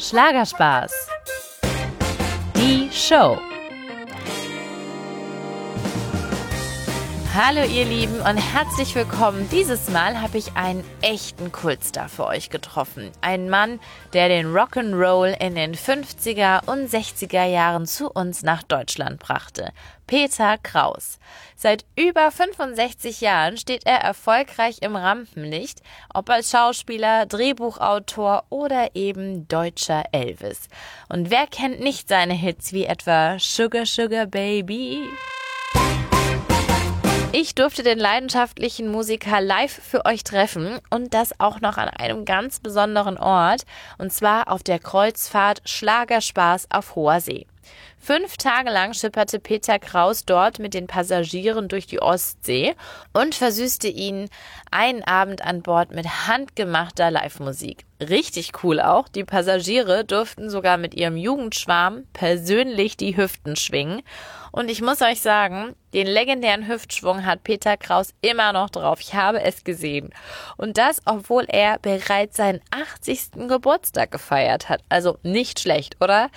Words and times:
Schlagerspaß. 0.00 0.92
Die 2.56 2.88
Show. 2.90 3.38
Hallo 7.34 7.62
ihr 7.62 7.84
Lieben 7.84 8.18
und 8.20 8.36
herzlich 8.38 8.94
willkommen. 8.94 9.46
Dieses 9.52 9.90
Mal 9.90 10.22
habe 10.22 10.38
ich 10.38 10.56
einen 10.56 10.84
echten 11.02 11.52
Kultstar 11.52 12.08
für 12.08 12.26
euch 12.26 12.48
getroffen. 12.48 13.12
Ein 13.20 13.50
Mann, 13.50 13.78
der 14.14 14.28
den 14.28 14.54
Rock'n'Roll 14.54 15.38
in 15.38 15.54
den 15.54 15.74
50er 15.74 16.66
und 16.66 16.90
60er 16.90 17.44
Jahren 17.44 17.86
zu 17.86 18.10
uns 18.10 18.42
nach 18.42 18.62
Deutschland 18.62 19.20
brachte. 19.20 19.70
Peter 20.10 20.58
Kraus. 20.58 21.20
Seit 21.54 21.84
über 21.94 22.32
65 22.32 23.20
Jahren 23.20 23.56
steht 23.56 23.86
er 23.86 23.98
erfolgreich 23.98 24.78
im 24.80 24.96
Rampenlicht, 24.96 25.82
ob 26.12 26.28
als 26.30 26.50
Schauspieler, 26.50 27.26
Drehbuchautor 27.26 28.42
oder 28.50 28.96
eben 28.96 29.46
deutscher 29.46 30.02
Elvis. 30.10 30.62
Und 31.08 31.30
wer 31.30 31.46
kennt 31.46 31.78
nicht 31.78 32.08
seine 32.08 32.34
Hits 32.34 32.72
wie 32.72 32.86
etwa 32.86 33.38
Sugar 33.38 33.86
Sugar 33.86 34.26
Baby? 34.26 35.04
Ich 37.30 37.54
durfte 37.54 37.84
den 37.84 38.00
leidenschaftlichen 38.00 38.90
Musiker 38.90 39.40
live 39.40 39.80
für 39.80 40.06
euch 40.06 40.24
treffen 40.24 40.80
und 40.90 41.14
das 41.14 41.38
auch 41.38 41.60
noch 41.60 41.78
an 41.78 41.88
einem 41.88 42.24
ganz 42.24 42.58
besonderen 42.58 43.16
Ort, 43.16 43.62
und 43.98 44.12
zwar 44.12 44.50
auf 44.50 44.64
der 44.64 44.80
Kreuzfahrt 44.80 45.62
Schlagerspaß 45.64 46.66
auf 46.72 46.96
hoher 46.96 47.20
See. 47.20 47.46
Fünf 48.02 48.38
Tage 48.38 48.70
lang 48.70 48.94
schipperte 48.94 49.38
Peter 49.38 49.78
Kraus 49.78 50.24
dort 50.24 50.58
mit 50.58 50.72
den 50.72 50.86
Passagieren 50.86 51.68
durch 51.68 51.86
die 51.86 52.00
Ostsee 52.00 52.74
und 53.12 53.34
versüßte 53.34 53.88
ihnen 53.88 54.30
einen 54.70 55.04
Abend 55.04 55.44
an 55.44 55.60
Bord 55.62 55.94
mit 55.94 56.26
handgemachter 56.26 57.10
Live-Musik. 57.10 57.84
Richtig 58.00 58.52
cool 58.64 58.80
auch. 58.80 59.08
Die 59.08 59.24
Passagiere 59.24 60.06
durften 60.06 60.48
sogar 60.48 60.78
mit 60.78 60.94
ihrem 60.94 61.18
Jugendschwarm 61.18 62.04
persönlich 62.14 62.96
die 62.96 63.18
Hüften 63.18 63.54
schwingen. 63.56 64.00
Und 64.50 64.70
ich 64.70 64.80
muss 64.80 65.02
euch 65.02 65.20
sagen, 65.20 65.76
den 65.92 66.06
legendären 66.06 66.66
Hüftschwung 66.66 67.26
hat 67.26 67.44
Peter 67.44 67.76
Kraus 67.76 68.14
immer 68.22 68.54
noch 68.54 68.70
drauf. 68.70 69.00
Ich 69.00 69.14
habe 69.14 69.42
es 69.42 69.62
gesehen. 69.62 70.10
Und 70.56 70.78
das, 70.78 71.02
obwohl 71.04 71.44
er 71.48 71.78
bereits 71.78 72.38
seinen 72.38 72.62
80. 72.70 73.32
Geburtstag 73.46 74.10
gefeiert 74.10 74.70
hat. 74.70 74.80
Also 74.88 75.18
nicht 75.22 75.60
schlecht, 75.60 75.96
oder? 76.00 76.30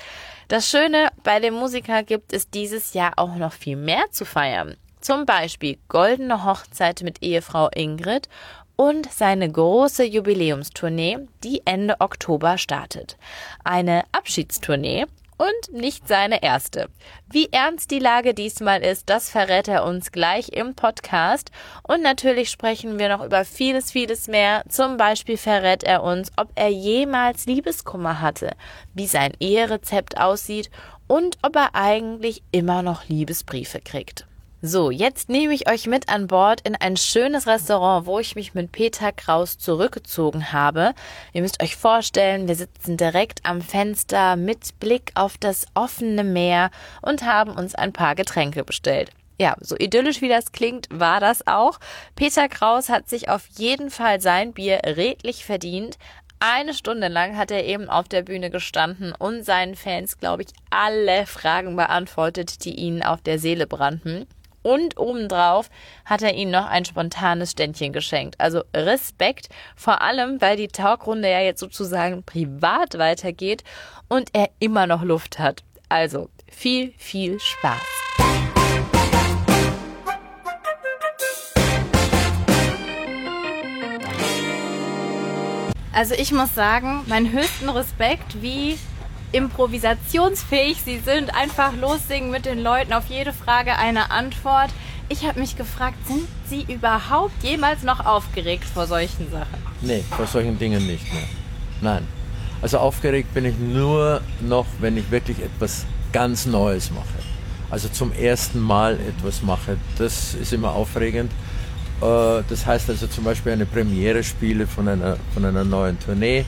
Das 0.47 0.69
Schöne 0.69 1.09
bei 1.23 1.39
dem 1.39 1.53
Musiker 1.53 2.03
gibt 2.03 2.33
es 2.33 2.49
dieses 2.49 2.93
Jahr 2.93 3.13
auch 3.17 3.35
noch 3.35 3.53
viel 3.53 3.75
mehr 3.75 4.03
zu 4.11 4.25
feiern. 4.25 4.75
Zum 4.99 5.25
Beispiel 5.25 5.77
Goldene 5.89 6.45
Hochzeit 6.45 7.01
mit 7.01 7.21
Ehefrau 7.21 7.69
Ingrid 7.75 8.29
und 8.75 9.11
seine 9.11 9.51
große 9.51 10.03
Jubiläumstournee, 10.03 11.19
die 11.43 11.61
Ende 11.65 11.99
Oktober 11.99 12.57
startet. 12.57 13.17
Eine 13.63 14.03
Abschiedstournee 14.11 15.05
und 15.43 15.73
nicht 15.73 16.07
seine 16.07 16.41
erste. 16.41 16.89
Wie 17.29 17.49
ernst 17.51 17.91
die 17.91 17.99
Lage 17.99 18.33
diesmal 18.33 18.81
ist, 18.81 19.09
das 19.09 19.29
verrät 19.29 19.67
er 19.67 19.83
uns 19.83 20.11
gleich 20.13 20.49
im 20.49 20.73
Podcast. 20.73 21.51
Und 21.83 22.01
natürlich 22.01 22.49
sprechen 22.49 22.97
wir 22.97 23.09
noch 23.09 23.25
über 23.25 23.43
vieles, 23.43 23.91
vieles 23.91 24.27
mehr. 24.27 24.63
Zum 24.69 24.95
Beispiel 24.95 25.37
verrät 25.37 25.83
er 25.83 26.03
uns, 26.03 26.31
ob 26.37 26.49
er 26.55 26.69
jemals 26.69 27.45
Liebeskummer 27.45 28.21
hatte, 28.21 28.51
wie 28.93 29.07
sein 29.07 29.33
Eherezept 29.39 30.17
aussieht 30.17 30.69
und 31.07 31.37
ob 31.41 31.57
er 31.57 31.75
eigentlich 31.75 32.41
immer 32.51 32.81
noch 32.81 33.09
Liebesbriefe 33.09 33.81
kriegt. 33.81 34.25
So, 34.65 34.91
jetzt 34.91 35.27
nehme 35.27 35.53
ich 35.53 35.69
euch 35.69 35.87
mit 35.87 36.07
an 36.07 36.27
Bord 36.27 36.61
in 36.61 36.77
ein 36.77 36.95
schönes 36.95 37.47
Restaurant, 37.47 38.05
wo 38.05 38.19
ich 38.19 38.37
mich 38.37 38.53
mit 38.53 38.71
Peter 38.71 39.11
Kraus 39.11 39.57
zurückgezogen 39.57 40.53
habe. 40.53 40.93
Ihr 41.33 41.41
müsst 41.41 41.61
euch 41.61 41.75
vorstellen, 41.75 42.47
wir 42.47 42.55
sitzen 42.55 42.95
direkt 42.95 43.41
am 43.43 43.61
Fenster 43.61 44.37
mit 44.37 44.79
Blick 44.79 45.11
auf 45.15 45.37
das 45.37 45.65
offene 45.73 46.23
Meer 46.23 46.71
und 47.01 47.25
haben 47.25 47.51
uns 47.51 47.75
ein 47.75 47.91
paar 47.91 48.15
Getränke 48.15 48.63
bestellt. 48.63 49.11
Ja, 49.37 49.57
so 49.59 49.75
idyllisch 49.77 50.21
wie 50.21 50.29
das 50.29 50.53
klingt, 50.53 50.87
war 50.89 51.19
das 51.19 51.45
auch. 51.45 51.77
Peter 52.15 52.47
Kraus 52.47 52.87
hat 52.87 53.09
sich 53.09 53.27
auf 53.27 53.45
jeden 53.57 53.89
Fall 53.89 54.21
sein 54.21 54.53
Bier 54.53 54.79
redlich 54.85 55.43
verdient. 55.43 55.97
Eine 56.39 56.73
Stunde 56.73 57.09
lang 57.09 57.35
hat 57.35 57.51
er 57.51 57.65
eben 57.65 57.89
auf 57.89 58.07
der 58.07 58.21
Bühne 58.21 58.49
gestanden 58.49 59.11
und 59.11 59.43
seinen 59.43 59.75
Fans, 59.75 60.19
glaube 60.19 60.43
ich, 60.43 60.49
alle 60.69 61.25
Fragen 61.25 61.75
beantwortet, 61.75 62.63
die 62.63 62.75
ihnen 62.75 63.03
auf 63.03 63.21
der 63.21 63.39
Seele 63.39 63.67
brannten. 63.67 64.25
Und 64.63 64.97
obendrauf 64.97 65.69
hat 66.05 66.21
er 66.21 66.33
ihnen 66.33 66.51
noch 66.51 66.65
ein 66.65 66.85
spontanes 66.85 67.51
Ständchen 67.51 67.93
geschenkt. 67.93 68.39
Also 68.39 68.63
Respekt, 68.73 69.49
vor 69.75 70.01
allem, 70.01 70.41
weil 70.41 70.57
die 70.57 70.69
Talkrunde 70.69 71.29
ja 71.29 71.41
jetzt 71.41 71.59
sozusagen 71.59 72.23
privat 72.23 72.97
weitergeht 72.97 73.63
und 74.07 74.29
er 74.33 74.49
immer 74.59 74.87
noch 74.87 75.03
Luft 75.03 75.37
hat. 75.37 75.63
Also 75.89 76.29
viel, 76.49 76.93
viel 76.97 77.39
Spaß. 77.39 77.81
Also 85.95 86.15
ich 86.15 86.31
muss 86.31 86.55
sagen, 86.55 87.01
meinen 87.05 87.31
höchsten 87.31 87.69
Respekt, 87.69 88.41
wie 88.41 88.79
improvisationsfähig 89.33 90.81
sie 90.83 90.99
sind, 90.99 91.35
einfach 91.35 91.73
lossingen 91.75 92.31
mit 92.31 92.45
den 92.45 92.63
Leuten, 92.63 92.93
auf 92.93 93.07
jede 93.09 93.33
Frage 93.33 93.77
eine 93.77 94.11
Antwort. 94.11 94.69
Ich 95.09 95.27
habe 95.27 95.39
mich 95.39 95.57
gefragt, 95.57 95.97
sind 96.07 96.27
Sie 96.47 96.73
überhaupt 96.73 97.43
jemals 97.43 97.83
noch 97.83 98.05
aufgeregt 98.05 98.63
vor 98.63 98.87
solchen 98.87 99.29
Sachen? 99.29 99.59
Nee, 99.81 100.03
vor 100.15 100.25
solchen 100.25 100.57
Dingen 100.57 100.87
nicht 100.87 101.11
mehr. 101.13 101.23
Nein. 101.81 102.07
Also 102.61 102.77
aufgeregt 102.77 103.33
bin 103.33 103.43
ich 103.43 103.57
nur 103.57 104.21
noch, 104.39 104.65
wenn 104.79 104.95
ich 104.95 105.11
wirklich 105.11 105.39
etwas 105.39 105.85
ganz 106.13 106.45
Neues 106.45 106.89
mache. 106.91 107.03
Also 107.69 107.89
zum 107.89 108.13
ersten 108.13 108.59
Mal 108.61 108.97
etwas 108.99 109.41
mache. 109.41 109.77
Das 109.97 110.35
ist 110.35 110.53
immer 110.53 110.71
aufregend. 110.71 111.31
Äh, 112.01 112.43
das 112.47 112.65
heißt 112.65 112.89
also 112.89 113.07
zum 113.07 113.25
Beispiel 113.25 113.51
eine 113.51 113.65
Premiere 113.65 114.23
spiele 114.23 114.67
von 114.67 114.87
einer, 114.87 115.17
von 115.33 115.43
einer 115.43 115.63
neuen 115.63 115.99
Tournee 115.99 116.45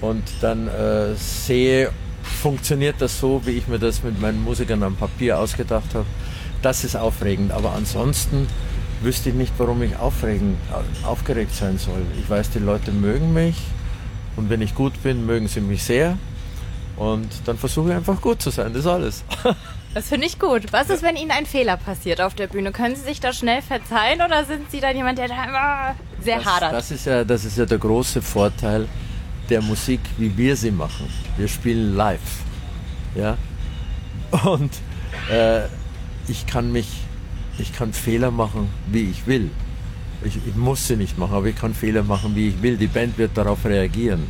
und 0.00 0.22
dann 0.40 0.68
äh, 0.68 1.14
sehe, 1.14 1.90
funktioniert 2.28 2.96
das 3.00 3.18
so, 3.18 3.42
wie 3.44 3.52
ich 3.52 3.68
mir 3.68 3.78
das 3.78 4.02
mit 4.02 4.20
meinen 4.20 4.42
Musikern 4.42 4.82
am 4.82 4.96
Papier 4.96 5.38
ausgedacht 5.38 5.94
habe. 5.94 6.06
Das 6.62 6.84
ist 6.84 6.96
aufregend, 6.96 7.52
aber 7.52 7.72
ansonsten 7.72 8.46
wüsste 9.02 9.30
ich 9.30 9.34
nicht, 9.34 9.52
warum 9.58 9.82
ich 9.82 9.96
aufregend, 9.96 10.56
aufgeregt 11.04 11.54
sein 11.54 11.78
soll. 11.78 12.02
Ich 12.20 12.28
weiß, 12.28 12.50
die 12.50 12.58
Leute 12.58 12.90
mögen 12.90 13.32
mich 13.32 13.56
und 14.36 14.50
wenn 14.50 14.60
ich 14.60 14.74
gut 14.74 15.02
bin, 15.02 15.24
mögen 15.26 15.48
sie 15.48 15.60
mich 15.60 15.84
sehr 15.84 16.18
und 16.96 17.28
dann 17.44 17.58
versuche 17.58 17.90
ich 17.90 17.94
einfach 17.94 18.20
gut 18.20 18.42
zu 18.42 18.50
sein, 18.50 18.72
das 18.72 18.80
ist 18.80 18.86
alles. 18.86 19.24
Das 19.94 20.10
finde 20.10 20.26
ich 20.26 20.38
gut. 20.38 20.64
Was 20.70 20.90
ist, 20.90 21.02
wenn 21.02 21.16
Ihnen 21.16 21.30
ein 21.30 21.46
Fehler 21.46 21.78
passiert 21.78 22.20
auf 22.20 22.34
der 22.34 22.46
Bühne? 22.46 22.72
Können 22.72 22.94
Sie 22.94 23.02
sich 23.02 23.20
da 23.20 23.32
schnell 23.32 23.62
verzeihen 23.62 24.20
oder 24.20 24.44
sind 24.44 24.70
Sie 24.70 24.80
dann 24.80 24.94
jemand, 24.94 25.18
der 25.18 25.28
da 25.28 25.44
immer 25.44 25.94
sehr 26.22 26.36
das, 26.36 26.44
hadert? 26.46 26.72
Das 26.74 26.90
ist, 26.90 27.06
ja, 27.06 27.24
das 27.24 27.46
ist 27.46 27.56
ja 27.56 27.64
der 27.64 27.78
große 27.78 28.20
Vorteil 28.20 28.86
der 29.50 29.62
Musik, 29.62 30.00
wie 30.18 30.36
wir 30.36 30.56
sie 30.56 30.70
machen. 30.70 31.06
Wir 31.36 31.48
spielen 31.48 31.96
live. 31.96 32.42
Ja? 33.14 33.36
Und 34.44 34.70
äh, 35.30 35.64
ich 36.26 36.46
kann 36.46 36.72
mich, 36.72 36.88
ich 37.58 37.72
kann 37.72 37.92
Fehler 37.92 38.30
machen, 38.30 38.68
wie 38.90 39.10
ich 39.10 39.26
will. 39.26 39.50
Ich, 40.24 40.36
ich, 40.36 40.56
muss 40.56 40.86
sie 40.86 40.96
nicht 40.96 41.16
machen, 41.16 41.34
aber 41.34 41.46
ich 41.46 41.56
kann 41.56 41.74
Fehler 41.74 42.02
machen, 42.02 42.34
wie 42.34 42.48
ich 42.48 42.62
will. 42.62 42.76
Die 42.76 42.88
Band 42.88 43.16
wird 43.18 43.36
darauf 43.36 43.64
reagieren. 43.64 44.24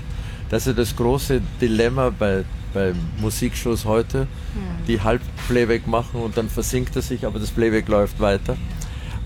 Das 0.51 0.67
ist 0.67 0.79
das 0.79 0.95
große 0.95 1.41
Dilemma 1.61 2.11
bei, 2.11 2.45
bei 2.73 2.93
Musikshows 3.21 3.85
heute, 3.85 4.25
mhm. 4.25 4.87
die 4.87 5.01
halb 5.01 5.23
Playback 5.49 5.87
machen 5.87 6.21
und 6.21 6.37
dann 6.37 6.49
versinkt 6.49 6.95
er 6.97 7.03
sich, 7.03 7.27
aber 7.27 7.39
das 7.39 7.51
Playback 7.51 7.89
läuft 7.89 8.21
weiter. 8.21 8.57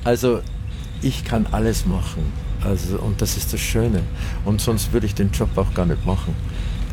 Also 0.04 0.40
ich 1.00 1.24
kann 1.24 1.46
alles 1.50 1.84
machen. 1.86 2.32
Also, 2.64 2.98
und 2.98 3.20
das 3.20 3.36
ist 3.36 3.52
das 3.52 3.60
Schöne. 3.60 4.00
Und 4.44 4.60
sonst 4.60 4.92
würde 4.92 5.06
ich 5.06 5.14
den 5.14 5.30
Job 5.30 5.50
auch 5.56 5.72
gar 5.74 5.86
nicht 5.86 6.04
machen. 6.06 6.34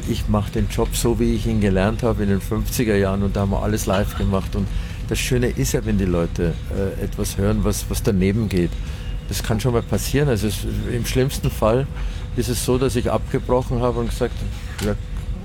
Ich 0.10 0.27
mache 0.27 0.51
den 0.51 0.68
Job 0.69 0.95
so, 0.95 1.19
wie 1.19 1.36
ich 1.36 1.45
ihn 1.45 1.62
gelernt 1.62 2.04
habe 2.04 2.24
in 2.24 2.30
den 2.30 2.42
50er 2.42 2.95
Jahren 2.95 3.21
und 3.24 3.36
da 3.36 3.42
haben 3.42 3.51
wir 3.51 3.62
alles 3.62 3.86
live 3.86 4.18
gemacht. 4.18 4.56
Und 4.56 4.68
das 5.07 5.19
Schöne 5.19 5.48
ist 5.48 5.74
ja, 5.74 5.86
wenn 5.86 5.98
die 5.98 6.06
Leute 6.06 6.54
äh, 6.75 7.04
etwas 7.04 7.38
hören, 7.38 7.63
was, 7.63 7.89
was 7.89 8.01
daneben 8.01 8.50
geht. 8.50 8.71
Das 9.27 9.44
kann 9.44 9.60
schon 9.60 9.74
mal 9.74 9.83
passieren. 9.83 10.27
Also 10.30 10.48
es, 10.48 10.66
im 10.92 11.06
schlimmsten 11.06 11.51
Fall 11.51 11.86
ist 12.36 12.50
es 12.50 12.66
so, 12.66 12.77
dass 12.77 12.95
ich 12.95 13.12
abgebrochen 13.12 13.81
habe 13.81 14.00
und 14.00 14.10
gesagt, 14.10 14.33
ja, 14.83 14.95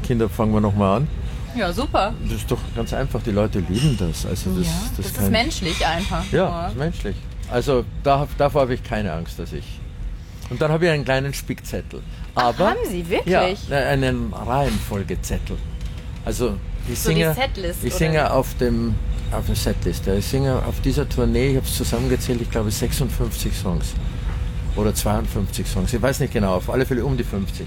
Kinder, 0.03 0.29
fangen 0.29 0.53
wir 0.53 0.61
nochmal 0.61 0.99
an. 0.99 1.09
Ja, 1.57 1.73
super. 1.73 2.15
Das 2.25 2.39
ist 2.39 2.51
doch 2.51 2.59
ganz 2.75 2.93
einfach. 2.93 3.23
Die 3.23 3.31
Leute 3.31 3.61
lieben 3.61 3.97
das. 3.99 4.27
Also 4.27 4.51
das, 4.57 4.67
ja, 4.67 4.73
das, 4.97 5.13
das 5.13 5.25
ist 5.25 5.31
menschlich 5.31 5.87
einfach. 5.87 6.25
Ja, 6.33 6.63
das 6.63 6.73
ist 6.73 6.79
menschlich. 6.79 7.17
Also 7.51 7.85
da, 8.03 8.27
davor 8.39 8.63
habe 8.63 8.75
ich 8.75 8.83
keine 8.83 9.13
Angst, 9.13 9.39
dass 9.39 9.53
ich 9.53 9.65
und 10.51 10.61
dann 10.61 10.71
habe 10.71 10.87
ich 10.87 10.91
einen 10.91 11.05
kleinen 11.05 11.35
Spickzettel. 11.35 12.01
Aber, 12.35 12.67
Ach, 12.67 12.71
haben 12.71 12.89
Sie 12.89 13.09
wirklich? 13.09 13.69
Ja, 13.69 13.77
einen 13.77 14.33
Reihenfolgezettel. 14.33 15.57
Also 16.25 16.57
ich 16.91 16.99
so 16.99 17.11
singe, 17.11 17.35
Setlist, 17.35 17.85
ich 17.85 17.95
singe 17.95 18.31
auf 18.33 18.55
dem 18.59 18.95
auf 19.31 19.47
der 19.47 19.57
Setlist. 19.57 20.07
Ich 20.07 20.27
singe 20.27 20.63
auf 20.65 20.81
dieser 20.81 21.09
Tournee, 21.09 21.51
ich 21.51 21.57
habe 21.57 21.67
es 21.67 21.77
zusammengezählt, 21.77 22.41
ich 22.41 22.51
glaube 22.51 22.71
56 22.71 23.53
Songs 23.55 23.95
oder 24.77 24.95
52 24.95 25.67
Songs. 25.67 25.93
Ich 25.93 26.01
weiß 26.01 26.21
nicht 26.21 26.33
genau, 26.33 26.55
auf 26.55 26.71
alle 26.71 26.87
Fälle 26.87 27.05
um 27.05 27.17
die 27.17 27.25
50. 27.25 27.67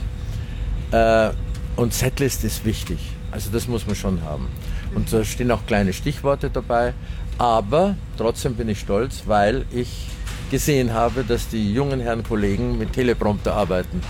Äh, 0.92 1.30
und 1.76 1.94
Setlist 1.94 2.44
ist 2.44 2.66
wichtig. 2.66 3.00
Also 3.32 3.50
das 3.52 3.68
muss 3.68 3.86
man 3.86 3.96
schon 3.96 4.24
haben. 4.24 4.48
Und 4.96 5.12
da 5.12 5.24
stehen 5.24 5.52
auch 5.52 5.66
kleine 5.66 5.94
Stichworte 5.94 6.50
dabei. 6.50 6.94
Aber 7.38 7.96
trotzdem 8.18 8.56
bin 8.56 8.70
ich 8.70 8.80
stolz, 8.80 9.24
weil 9.26 9.66
ich 9.72 10.08
gesehen 10.50 10.94
habe, 10.94 11.24
dass 11.24 11.50
die 11.50 11.74
jungen 11.74 12.00
Herren 12.00 12.24
Kollegen 12.24 12.78
mit 12.78 12.94
Teleprompter 12.94 13.54
arbeiten. 13.54 14.02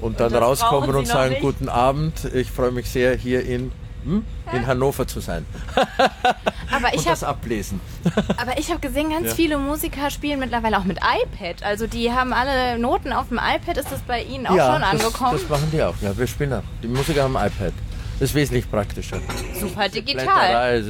Und 0.00 0.20
dann 0.20 0.32
das 0.32 0.40
rauskommen 0.42 0.94
und 0.94 1.06
sagen, 1.06 1.30
nicht? 1.30 1.42
guten 1.42 1.68
Abend, 1.68 2.24
ich 2.32 2.50
freue 2.50 2.70
mich 2.70 2.88
sehr, 2.88 3.16
hier 3.16 3.44
in, 3.44 3.72
hm, 4.04 4.24
in 4.52 4.66
Hannover 4.66 5.06
zu 5.08 5.18
sein. 5.20 5.44
Aber 6.70 6.88
ich 6.92 6.98
und 6.98 7.06
das 7.08 7.22
habe 7.22 7.32
ablesen. 7.32 7.80
aber 8.36 8.58
ich 8.58 8.70
hab 8.70 8.80
gesehen, 8.82 9.10
ganz 9.10 9.28
Ja. 9.28 9.34
viele 9.34 9.58
Musiker 9.58 10.10
spielen 10.10 10.38
mittlerweile 10.38 10.78
auch 10.78 10.84
mit 10.84 10.98
iPad. 10.98 11.62
Also 11.62 11.86
die 11.86 12.12
haben 12.12 12.32
alle 12.34 12.78
Noten 12.78 13.12
auf 13.12 13.28
dem 13.28 13.38
iPad. 13.38 13.78
Ist 13.78 13.90
das 13.90 14.00
bei 14.00 14.22
Ihnen 14.22 14.46
auch 14.46 14.52
schon 14.54 14.82
angekommen? 14.82 15.32
Das, 15.32 15.40
das 15.40 15.48
machen 15.48 15.70
die 15.72 15.82
auch. 15.82 15.94
Ja, 16.02 16.16
wir 16.16 16.26
spielen 16.26 16.52
auch. 16.52 16.62
Die 16.82 16.88
Musiker 16.88 17.22
haben 17.22 17.34
iPad. 17.34 17.72
Das 18.20 18.30
ist 18.30 18.34
wesentlich 18.34 18.70
praktischer. 18.70 19.18
Super 19.58 19.88
digital. 19.88 20.82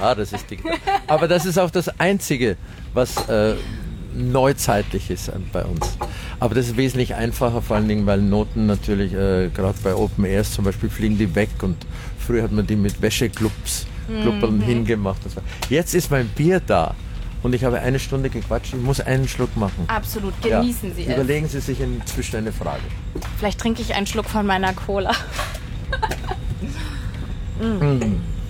Ja, 0.00 0.14
das 0.14 0.32
ist 0.32 0.50
digital. 0.50 0.76
Aber 1.06 1.28
das 1.28 1.44
ist 1.46 1.58
auch 1.58 1.70
das 1.70 1.88
Einzige, 2.00 2.56
was 2.94 3.16
äh, 3.28 3.54
neuzeitlich 4.14 5.10
ist 5.10 5.28
äh, 5.28 5.32
bei 5.52 5.64
uns. 5.64 5.96
Aber 6.40 6.54
das 6.54 6.66
ist 6.66 6.76
wesentlich 6.76 7.14
einfacher, 7.14 7.62
vor 7.62 7.76
allen 7.76 7.88
Dingen, 7.88 8.04
weil 8.06 8.20
Noten 8.20 8.66
natürlich, 8.66 9.12
äh, 9.12 9.48
gerade 9.54 9.78
bei 9.84 9.94
Open 9.94 10.24
Airs 10.24 10.52
zum 10.52 10.64
Beispiel, 10.64 10.90
fliegen 10.90 11.16
die 11.18 11.34
weg 11.34 11.50
und 11.62 11.76
früher 12.18 12.42
hat 12.42 12.52
man 12.52 12.66
die 12.66 12.76
mit 12.76 13.00
Wäscheclubs 13.00 13.86
Kluppern 14.22 14.56
Mhm. 14.58 14.62
hingemacht. 14.62 15.20
Jetzt 15.70 15.94
ist 15.94 16.10
mein 16.10 16.26
Bier 16.28 16.60
da 16.66 16.94
und 17.44 17.54
ich 17.54 17.62
habe 17.64 17.78
eine 17.80 17.98
Stunde 18.00 18.28
gequatscht, 18.30 18.74
ich 18.74 18.80
muss 18.80 19.00
einen 19.00 19.28
Schluck 19.28 19.56
machen. 19.56 19.84
Absolut, 19.86 20.34
Ja. 20.44 20.60
genießen 20.60 20.92
Sie 20.94 21.04
es. 21.04 21.14
Überlegen 21.14 21.48
Sie 21.48 21.60
sich 21.60 21.80
inzwischen 21.80 22.36
eine 22.36 22.52
Frage. 22.52 22.82
Vielleicht 23.38 23.60
trinke 23.60 23.80
ich 23.80 23.94
einen 23.94 24.06
Schluck 24.08 24.26
von 24.26 24.44
meiner 24.44 24.72
Cola. 24.72 25.12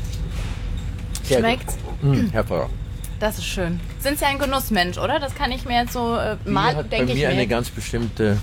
Sehr 1.23 1.39
Schmeckt's? 1.39 1.77
Mm, 2.03 2.29
hervorragend. 2.31 2.75
Das 3.21 3.39
ist 3.39 3.47
schön. 3.47 3.79
Sind 4.01 4.19
Sie 4.19 4.25
ein 4.25 4.39
Genussmensch, 4.39 4.99
oder? 4.99 5.21
Das 5.21 5.35
kann 5.35 5.53
ich 5.53 5.65
mir 5.65 5.83
jetzt 5.83 5.93
so 5.93 6.17
äh, 6.17 6.37
mal, 6.45 6.83
denke 6.83 7.13
ich 7.13 7.19
mir 7.19 7.29
eine 7.29 7.47
ganz 7.47 7.71
bestimmte. 7.71 8.39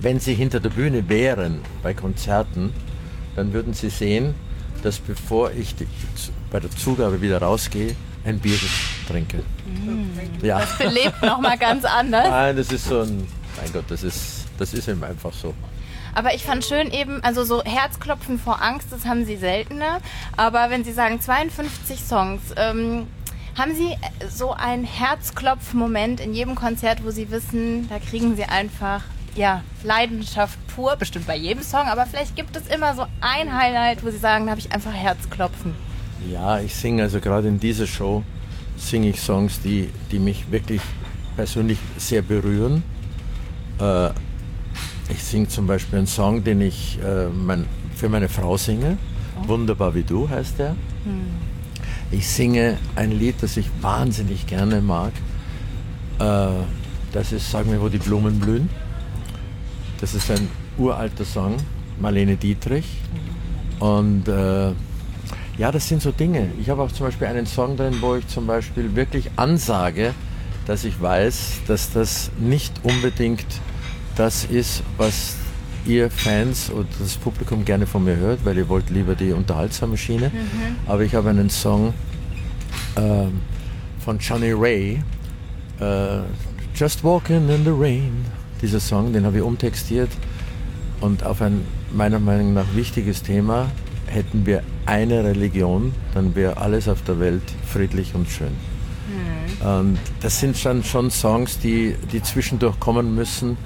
Wenn 0.00 0.18
Sie 0.20 0.34
hinter 0.34 0.60
der 0.60 0.70
Bühne 0.70 1.08
wären 1.08 1.60
bei 1.82 1.94
Konzerten, 1.94 2.72
dann 3.36 3.52
würden 3.52 3.74
Sie 3.74 3.90
sehen, 3.90 4.34
dass 4.82 4.98
bevor 4.98 5.52
ich 5.52 5.74
die, 5.76 5.86
bei 6.50 6.60
der 6.60 6.70
Zugabe 6.70 7.20
wieder 7.20 7.40
rausgehe, 7.40 7.94
ein 8.24 8.38
Bier 8.40 8.58
trinke. 9.06 9.38
Mm. 9.66 10.44
Ja. 10.44 10.60
Belebt 10.78 11.22
nochmal 11.22 11.58
ganz 11.58 11.84
anders. 11.84 12.28
Nein, 12.30 12.56
das 12.56 12.72
ist 12.72 12.86
so 12.86 13.02
ein. 13.02 13.26
Mein 13.60 13.72
Gott, 13.72 13.84
das 13.88 14.02
ist, 14.02 14.46
das 14.58 14.74
ist 14.74 14.88
eben 14.88 15.02
einfach 15.04 15.32
so. 15.32 15.54
Aber 16.18 16.34
ich 16.34 16.42
fand 16.42 16.64
schön 16.64 16.90
eben, 16.90 17.22
also 17.22 17.44
so 17.44 17.62
Herzklopfen 17.62 18.40
vor 18.40 18.60
Angst, 18.60 18.88
das 18.90 19.06
haben 19.06 19.24
Sie 19.24 19.36
seltener. 19.36 20.00
Aber 20.36 20.68
wenn 20.68 20.82
Sie 20.82 20.90
sagen 20.90 21.20
52 21.20 22.00
Songs, 22.00 22.42
ähm, 22.56 23.06
haben 23.56 23.72
Sie 23.72 23.94
so 24.28 24.52
einen 24.52 24.82
Herzklopf-Moment 24.82 26.18
in 26.18 26.34
jedem 26.34 26.56
Konzert, 26.56 27.04
wo 27.04 27.12
Sie 27.12 27.30
wissen, 27.30 27.88
da 27.88 28.00
kriegen 28.00 28.34
Sie 28.34 28.42
einfach 28.42 29.02
ja, 29.36 29.62
Leidenschaft 29.84 30.58
pur, 30.74 30.96
bestimmt 30.96 31.28
bei 31.28 31.36
jedem 31.36 31.62
Song, 31.62 31.86
aber 31.86 32.04
vielleicht 32.04 32.34
gibt 32.34 32.56
es 32.56 32.66
immer 32.66 32.96
so 32.96 33.06
ein 33.20 33.56
Highlight, 33.56 34.04
wo 34.04 34.10
Sie 34.10 34.18
sagen, 34.18 34.46
da 34.46 34.50
habe 34.50 34.60
ich 34.60 34.72
einfach 34.72 34.92
Herzklopfen. 34.92 35.72
Ja, 36.28 36.58
ich 36.58 36.74
singe 36.74 37.04
also 37.04 37.20
gerade 37.20 37.46
in 37.46 37.60
dieser 37.60 37.86
Show 37.86 38.24
singe 38.76 39.10
ich 39.10 39.20
Songs, 39.20 39.60
die, 39.62 39.88
die 40.10 40.18
mich 40.18 40.50
wirklich 40.50 40.82
persönlich 41.36 41.78
sehr 41.96 42.22
berühren. 42.22 42.82
Äh, 43.78 44.10
ich 45.10 45.22
singe 45.22 45.48
zum 45.48 45.66
Beispiel 45.66 45.98
einen 45.98 46.06
Song, 46.06 46.44
den 46.44 46.60
ich 46.60 46.98
äh, 47.04 47.28
mein, 47.28 47.66
für 47.94 48.08
meine 48.08 48.28
Frau 48.28 48.56
singe. 48.56 48.98
Wunderbar 49.46 49.94
wie 49.94 50.02
du 50.02 50.28
heißt 50.28 50.58
der. 50.58 50.74
Ich 52.10 52.28
singe 52.28 52.76
ein 52.96 53.12
Lied, 53.12 53.36
das 53.40 53.56
ich 53.56 53.68
wahnsinnig 53.80 54.46
gerne 54.46 54.80
mag. 54.80 55.12
Äh, 56.18 56.48
das 57.12 57.32
ist 57.32 57.50
Sag 57.50 57.66
mir, 57.66 57.80
wo 57.80 57.88
die 57.88 57.98
Blumen 57.98 58.38
blühen. 58.38 58.68
Das 60.00 60.14
ist 60.14 60.30
ein 60.30 60.48
uralter 60.76 61.24
Song, 61.24 61.56
Marlene 62.00 62.36
Dietrich. 62.36 62.86
Und 63.78 64.28
äh, 64.28 64.72
ja, 65.58 65.72
das 65.72 65.88
sind 65.88 66.02
so 66.02 66.12
Dinge. 66.12 66.50
Ich 66.60 66.70
habe 66.70 66.82
auch 66.82 66.92
zum 66.92 67.06
Beispiel 67.06 67.26
einen 67.26 67.46
Song 67.46 67.76
drin, 67.76 67.96
wo 68.00 68.14
ich 68.16 68.26
zum 68.28 68.46
Beispiel 68.46 68.94
wirklich 68.94 69.30
ansage, 69.36 70.14
dass 70.66 70.84
ich 70.84 71.00
weiß, 71.00 71.62
dass 71.66 71.92
das 71.92 72.30
nicht 72.38 72.72
unbedingt 72.84 73.46
das 74.18 74.44
ist, 74.44 74.82
was 74.96 75.36
ihr 75.86 76.10
Fans 76.10 76.70
und 76.70 76.88
das 76.98 77.16
Publikum 77.16 77.64
gerne 77.64 77.86
von 77.86 78.04
mir 78.04 78.16
hört, 78.16 78.44
weil 78.44 78.58
ihr 78.58 78.68
wollt 78.68 78.90
lieber 78.90 79.14
die 79.14 79.32
unterhaltsame 79.32 79.96
Schiene. 79.96 80.30
Aber 80.86 81.02
ich 81.02 81.14
habe 81.14 81.30
einen 81.30 81.48
Song 81.48 81.94
ähm, 82.96 83.40
von 84.04 84.18
Johnny 84.18 84.52
Ray, 84.52 84.98
äh, 85.80 86.18
Just 86.74 87.04
Walking 87.04 87.48
in 87.48 87.64
the 87.64 87.70
Rain. 87.70 88.24
Dieser 88.60 88.80
Song, 88.80 89.12
den 89.12 89.24
habe 89.24 89.36
ich 89.36 89.42
umtextiert 89.42 90.10
und 91.00 91.24
auf 91.24 91.40
ein 91.40 91.64
meiner 91.92 92.18
Meinung 92.18 92.54
nach 92.54 92.66
wichtiges 92.74 93.22
Thema. 93.22 93.70
Hätten 94.06 94.46
wir 94.46 94.62
eine 94.86 95.22
Religion, 95.22 95.92
dann 96.14 96.34
wäre 96.34 96.56
alles 96.56 96.88
auf 96.88 97.02
der 97.02 97.20
Welt 97.20 97.42
friedlich 97.66 98.14
und 98.14 98.28
schön. 98.28 98.52
Und 99.60 99.98
das 100.20 100.40
sind 100.40 100.56
schon, 100.56 100.82
schon 100.84 101.10
Songs, 101.10 101.58
die, 101.58 101.94
die 102.12 102.22
zwischendurch 102.22 102.78
kommen 102.80 103.14
müssen, 103.14 103.56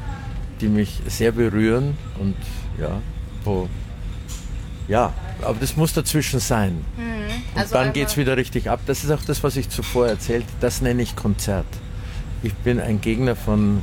die 0.62 0.68
mich 0.68 1.00
sehr 1.06 1.32
berühren 1.32 1.98
und 2.18 2.36
ja, 2.80 3.02
wo, 3.44 3.68
ja, 4.88 5.12
aber 5.42 5.58
das 5.60 5.76
muss 5.76 5.92
dazwischen 5.92 6.40
sein. 6.40 6.84
Und 6.96 7.60
Also 7.60 7.74
dann 7.74 7.92
geht 7.92 8.08
es 8.08 8.16
wieder 8.16 8.36
richtig 8.36 8.70
ab. 8.70 8.80
Das 8.86 9.04
ist 9.04 9.10
auch 9.10 9.22
das, 9.26 9.42
was 9.42 9.56
ich 9.56 9.68
zuvor 9.68 10.06
erzählt 10.08 10.44
Das 10.60 10.80
nenne 10.80 11.02
ich 11.02 11.16
Konzert. 11.16 11.66
Ich 12.42 12.54
bin 12.54 12.80
ein 12.80 13.00
Gegner 13.00 13.36
von 13.36 13.82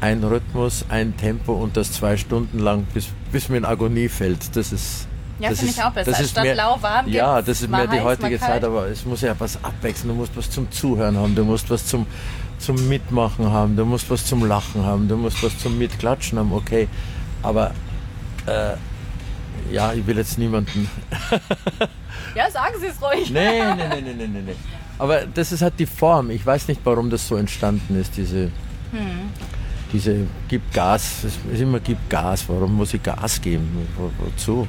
ein 0.00 0.24
Rhythmus, 0.24 0.84
ein 0.88 1.16
Tempo 1.16 1.52
und 1.52 1.76
das 1.76 1.92
zwei 1.92 2.16
Stunden 2.16 2.58
lang, 2.58 2.86
bis, 2.94 3.08
bis 3.32 3.48
mir 3.48 3.58
in 3.58 3.64
Agonie 3.64 4.08
fällt. 4.08 4.56
Das 4.56 4.72
ist. 4.72 5.06
Ja, 5.38 5.50
das 5.50 5.58
finde 5.58 5.72
ist, 5.72 5.78
ich 5.78 5.84
auch 5.84 5.92
besser. 5.92 6.10
Das 6.10 6.20
ist 6.20 6.30
Statt 6.30 6.44
mehr, 6.44 6.54
lauwarm 6.54 7.08
Ja, 7.08 7.36
gibt's 7.36 7.46
das 7.46 7.62
ist 7.62 7.70
mehr 7.70 7.86
die 7.86 7.92
heiß, 7.92 7.98
mal 7.98 8.04
heutige. 8.04 8.38
Zeit, 8.38 8.64
aber 8.64 8.86
es 8.88 9.04
muss 9.04 9.20
ja 9.22 9.34
was 9.38 9.62
abwechseln. 9.62 10.08
Du 10.08 10.14
musst 10.14 10.36
was 10.36 10.50
zum 10.50 10.70
Zuhören 10.70 11.16
haben, 11.16 11.34
du 11.34 11.44
musst 11.44 11.70
was 11.70 11.86
zum, 11.86 12.06
zum 12.60 12.88
Mitmachen 12.88 13.50
haben, 13.50 13.76
du 13.76 13.84
musst 13.84 14.10
was 14.10 14.24
zum 14.24 14.44
Lachen 14.44 14.84
haben, 14.84 15.08
du 15.08 15.16
musst 15.16 15.42
was 15.42 15.58
zum 15.58 15.78
Mitklatschen 15.78 16.38
haben, 16.38 16.52
okay. 16.52 16.88
Aber 17.42 17.72
äh, 18.46 18.74
ja, 19.72 19.92
ich 19.92 20.06
will 20.06 20.16
jetzt 20.16 20.38
niemanden 20.38 20.88
Ja, 22.34 22.50
sagen 22.50 22.74
Sie 22.80 22.86
es 22.86 23.00
ruhig. 23.02 23.30
Nee, 23.30 23.74
nee, 23.74 23.88
nee, 23.88 24.00
nee, 24.00 24.14
nee, 24.14 24.26
nee, 24.26 24.42
nee. 24.46 24.54
Aber 24.98 25.24
das 25.26 25.52
ist 25.52 25.62
halt 25.62 25.74
die 25.78 25.86
Form. 25.86 26.30
Ich 26.30 26.44
weiß 26.44 26.68
nicht, 26.68 26.80
warum 26.84 27.10
das 27.10 27.26
so 27.26 27.36
entstanden 27.36 27.98
ist, 27.98 28.16
diese, 28.16 28.50
diese 29.92 30.26
gib 30.48 30.72
Gas. 30.72 31.24
Es 31.24 31.38
ist 31.52 31.60
immer 31.60 31.80
gib 31.80 31.98
Gas. 32.08 32.44
Warum 32.48 32.76
muss 32.76 32.94
ich 32.94 33.02
Gas 33.02 33.40
geben? 33.40 33.88
Wo, 33.96 34.10
wozu? 34.18 34.68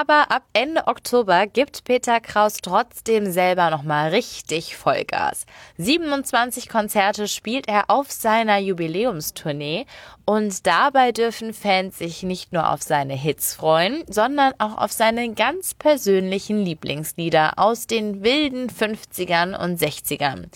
Aber 0.00 0.30
ab 0.30 0.44
Ende 0.52 0.86
Oktober 0.86 1.48
gibt 1.48 1.82
Peter 1.82 2.20
Kraus 2.20 2.58
trotzdem 2.62 3.32
selber 3.32 3.68
nochmal 3.68 4.10
richtig 4.10 4.76
Vollgas. 4.76 5.44
27 5.76 6.68
Konzerte 6.68 7.26
spielt 7.26 7.66
er 7.66 7.90
auf 7.90 8.12
seiner 8.12 8.58
Jubiläumstournee 8.58 9.86
und 10.24 10.68
dabei 10.68 11.10
dürfen 11.10 11.52
Fans 11.52 11.98
sich 11.98 12.22
nicht 12.22 12.52
nur 12.52 12.70
auf 12.70 12.80
seine 12.80 13.14
Hits 13.14 13.54
freuen, 13.54 14.04
sondern 14.08 14.52
auch 14.58 14.78
auf 14.78 14.92
seine 14.92 15.34
ganz 15.34 15.74
persönlichen 15.74 16.64
Lieblingslieder 16.64 17.54
aus 17.58 17.88
den 17.88 18.22
wilden 18.22 18.68
50ern 18.70 19.60
und 19.60 19.80
60ern. 19.80 20.46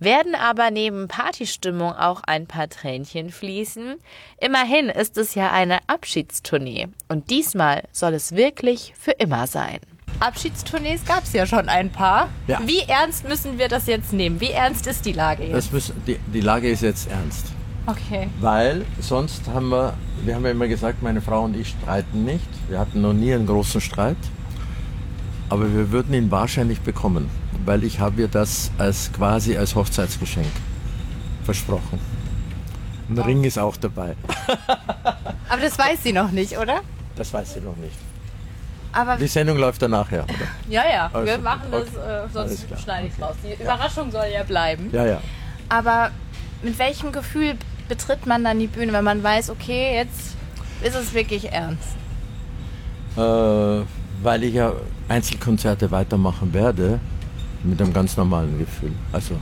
Werden 0.00 0.34
aber 0.36 0.70
neben 0.70 1.08
Partystimmung 1.08 1.92
auch 1.92 2.22
ein 2.24 2.46
paar 2.46 2.68
Tränchen 2.68 3.30
fließen? 3.30 3.96
Immerhin 4.40 4.88
ist 4.88 5.16
es 5.18 5.34
ja 5.34 5.50
eine 5.50 5.80
Abschiedstournee 5.88 6.88
und 7.08 7.30
diesmal 7.30 7.82
soll 7.90 8.14
es 8.14 8.32
wirklich 8.32 8.94
für 8.98 9.10
immer 9.12 9.46
sein. 9.48 9.80
Abschiedstournees 10.20 11.04
gab 11.04 11.24
es 11.24 11.32
ja 11.32 11.46
schon 11.46 11.68
ein 11.68 11.90
paar. 11.90 12.28
Ja. 12.46 12.60
Wie 12.64 12.80
ernst 12.80 13.28
müssen 13.28 13.58
wir 13.58 13.68
das 13.68 13.86
jetzt 13.86 14.12
nehmen? 14.12 14.40
Wie 14.40 14.50
ernst 14.50 14.86
ist 14.86 15.04
die 15.04 15.12
Lage 15.12 15.44
jetzt? 15.44 15.54
Das 15.54 15.72
müssen, 15.72 16.02
die, 16.06 16.18
die 16.32 16.40
Lage 16.40 16.68
ist 16.70 16.82
jetzt 16.82 17.10
ernst. 17.10 17.46
Okay. 17.86 18.28
Weil 18.40 18.84
sonst 19.00 19.48
haben 19.48 19.70
wir, 19.70 19.94
wir 20.24 20.34
haben 20.34 20.44
ja 20.44 20.50
immer 20.50 20.68
gesagt, 20.68 21.02
meine 21.02 21.20
Frau 21.20 21.44
und 21.44 21.56
ich 21.56 21.68
streiten 21.68 22.24
nicht. 22.24 22.48
Wir 22.68 22.78
hatten 22.78 23.00
noch 23.00 23.12
nie 23.12 23.32
einen 23.32 23.46
großen 23.46 23.80
Streit. 23.80 24.16
Aber 25.48 25.72
wir 25.72 25.90
würden 25.90 26.12
ihn 26.14 26.30
wahrscheinlich 26.30 26.80
bekommen, 26.80 27.30
weil 27.64 27.84
ich 27.84 28.00
habe 28.00 28.20
ihr 28.22 28.28
das 28.28 28.70
als 28.78 29.10
quasi 29.12 29.56
als 29.56 29.74
Hochzeitsgeschenk 29.74 30.46
versprochen. 31.44 31.98
Ein 33.08 33.18
Ring 33.18 33.44
ist 33.44 33.58
auch 33.58 33.76
dabei. 33.76 34.14
Aber 35.48 35.62
das 35.62 35.78
weiß 35.78 36.02
sie 36.02 36.12
noch 36.12 36.30
nicht, 36.30 36.58
oder? 36.58 36.80
Das 37.16 37.32
weiß 37.32 37.54
sie 37.54 37.60
noch 37.60 37.76
nicht. 37.76 37.96
Aber 38.92 39.16
Die 39.16 39.26
Sendung 39.26 39.58
läuft 39.58 39.80
dann 39.82 39.92
nachher, 39.92 40.24
oder? 40.24 40.34
ja, 40.68 40.82
ja, 40.90 41.10
wir 41.12 41.32
Also, 41.32 41.42
machen 41.42 41.68
das, 41.70 41.88
okay. 41.88 42.24
äh, 42.26 42.28
sonst 42.32 42.66
schneide 42.82 43.08
ich 43.08 43.22
raus. 43.22 43.34
Die 43.42 43.62
Überraschung 43.62 44.10
soll 44.10 44.26
ja 44.32 44.42
bleiben. 44.42 44.90
Ja, 44.92 45.06
ja. 45.06 45.20
Aber 45.68 46.10
mit 46.62 46.78
welchem 46.78 47.12
Gefühl 47.12 47.54
betritt 47.88 48.26
man 48.26 48.44
dann 48.44 48.58
die 48.58 48.66
Bühne, 48.66 48.92
wenn 48.92 49.04
man 49.04 49.22
weiß, 49.22 49.50
okay, 49.50 49.94
jetzt 49.94 50.36
ist 50.82 50.94
es 50.94 51.14
wirklich 51.14 51.50
ernst? 51.50 51.96
Äh, 53.16 53.84
weil 54.22 54.44
ich 54.44 54.54
ja 54.54 54.72
Einzelkonzerte 55.08 55.90
weitermachen 55.90 56.52
werde, 56.52 57.00
mit 57.64 57.80
einem 57.80 57.92
ganz 57.92 58.16
normalen 58.16 58.58
Gefühl. 58.58 58.92
Also 59.12 59.34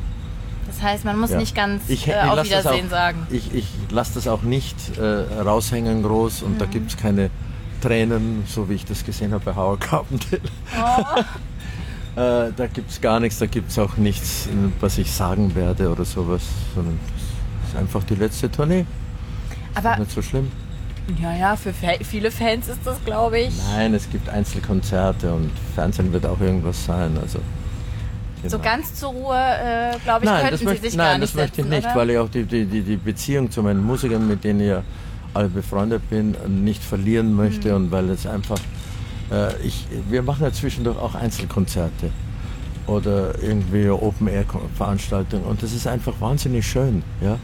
Das 0.67 0.83
heißt, 0.83 1.05
man 1.05 1.19
muss 1.19 1.31
Ja. 1.31 1.39
nicht 1.39 1.55
ganz 1.55 1.83
ich, 1.89 2.09
äh, 2.09 2.15
auf 2.15 2.45
Wiedersehen 2.45 2.87
auch, 2.87 2.91
sagen. 2.91 3.27
Ich, 3.31 3.55
ich 3.55 3.67
lasse 3.91 4.15
das 4.15 4.27
auch 4.29 4.43
nicht 4.43 4.77
äh, 4.99 5.03
raushängen 5.41 6.03
groß 6.03 6.43
und 6.43 6.55
Mhm. 6.55 6.59
da 6.59 6.67
gibt 6.67 6.91
es 6.91 6.97
keine 6.97 7.31
Tränen, 7.83 8.43
so 8.47 8.69
wie 8.69 8.75
ich 8.75 8.85
das 8.85 9.05
gesehen 9.05 9.33
habe 9.33 9.45
bei 9.45 9.55
Howard 9.55 9.81
Carpendale. 9.81 10.41
Oh. 10.81 11.21
Äh, 12.17 12.51
da 12.57 12.67
gibt 12.67 12.91
es 12.91 12.99
gar 13.03 13.21
nichts, 13.21 13.39
da 13.41 13.45
gibt 13.45 13.71
es 13.71 13.79
auch 13.79 13.99
nichts, 13.99 14.49
was 14.81 14.97
ich 14.97 15.13
sagen 15.13 15.55
werde 15.55 15.91
oder 15.93 16.07
sowas, 16.07 16.41
sondern 16.75 16.99
das 17.61 17.69
ist 17.75 17.77
einfach 17.79 18.03
die 18.05 18.15
letzte 18.15 18.51
Tournee. 18.51 18.87
Aber 19.75 19.99
Nicht 19.99 20.13
so 20.13 20.23
schlimm. 20.23 20.51
ja, 21.23 21.37
ja, 21.37 21.57
für 21.57 21.75
viele 22.03 22.31
Fans 22.31 22.69
ist 22.69 22.81
das, 22.87 22.97
glaube 23.05 23.41
ich, 23.41 23.53
Nein, 23.71 23.93
es 23.93 24.09
gibt 24.09 24.31
Einzelkonzerte 24.31 25.31
und 25.35 25.51
Fernsehen 25.75 26.11
wird 26.11 26.25
auch 26.25 26.41
irgendwas 26.41 26.87
sein. 26.87 27.19
Also, 27.21 27.39
so 28.47 28.59
genau. 28.59 28.71
ganz 28.71 28.95
zur 28.95 29.11
Ruhe, 29.11 29.37
äh, 29.37 29.97
glaube 30.05 30.25
ich, 30.25 30.31
nein, 30.31 30.41
könnten 30.41 30.51
das 30.53 30.61
Sie 30.61 30.65
möchte, 30.67 30.83
sich 30.87 30.97
nein, 30.97 31.07
gar 31.07 31.19
nicht 31.19 31.35
das 31.35 31.41
möchte 31.41 31.61
ich 31.63 31.67
nicht, 31.69 31.87
oder? 31.87 31.95
weil 31.97 32.11
ich 32.11 32.19
auch 32.19 32.29
die, 32.29 32.45
die, 32.45 32.65
die, 32.67 32.83
die 32.83 32.97
Beziehung 32.97 33.51
zu 33.51 33.63
meinen 33.63 33.85
Musikern, 33.85 34.27
mit 34.29 34.45
denen 34.45 34.61
ich 34.61 34.69
ja 34.69 34.83
alle 35.35 35.49
befreundet 35.49 36.09
bin, 36.11 36.35
nicht 36.65 36.83
verlieren 36.83 37.35
möchte 37.35 37.69
Mhm. 37.71 37.75
und 37.77 37.91
weil 37.91 38.09
es 38.11 38.27
einfach, 38.27 38.59
äh, 39.31 39.57
ich, 39.63 39.87
wir 40.09 40.23
machen 40.23 40.43
ja 40.45 40.53
zwischendurch 40.53 40.99
auch 40.99 41.15
Einzelkonzerte 41.15 42.11
oder 42.87 43.35
irgendwie 43.43 43.89
Open-Air-Veranstaltungen 43.89 45.45
und 45.45 45.63
das 45.63 45.73
ist 45.73 45.87
einfach 45.87 46.15
wahnsinnig 46.21 46.67
schön, 46.67 47.03
ja. 47.21 47.39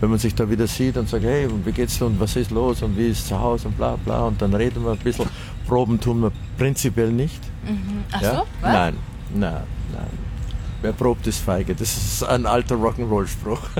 Wenn 0.00 0.10
man 0.10 0.18
sich 0.20 0.32
da 0.32 0.48
wieder 0.48 0.68
sieht 0.68 0.96
und 0.96 1.08
sagt, 1.08 1.24
hey, 1.24 1.48
wie 1.64 1.72
geht's 1.72 1.98
dir 1.98 2.06
und 2.06 2.20
was 2.20 2.36
ist 2.36 2.52
los 2.52 2.82
und 2.82 2.96
wie 2.96 3.08
ist 3.08 3.26
zu 3.26 3.36
Hause 3.36 3.66
und 3.66 3.76
bla 3.76 3.96
bla 3.96 4.26
und 4.26 4.40
dann 4.40 4.54
reden 4.54 4.84
wir 4.84 4.92
ein 4.92 4.98
bisschen. 4.98 5.26
Proben 5.66 5.98
tun 5.98 6.20
wir 6.22 6.30
prinzipiell 6.56 7.10
nicht. 7.10 7.40
Mhm. 7.64 8.04
Ach 8.12 8.22
Ja? 8.22 8.34
so, 8.36 8.42
was? 8.60 8.72
Nein, 8.72 8.96
nein, 9.34 9.52
nein. 9.92 10.27
Wer 10.82 10.92
probt, 10.92 11.26
ist 11.26 11.40
feige. 11.40 11.74
Das 11.74 11.96
ist 11.96 12.22
ein 12.22 12.46
alter 12.46 12.76
Rock'n'Roll-Spruch. 12.76 13.60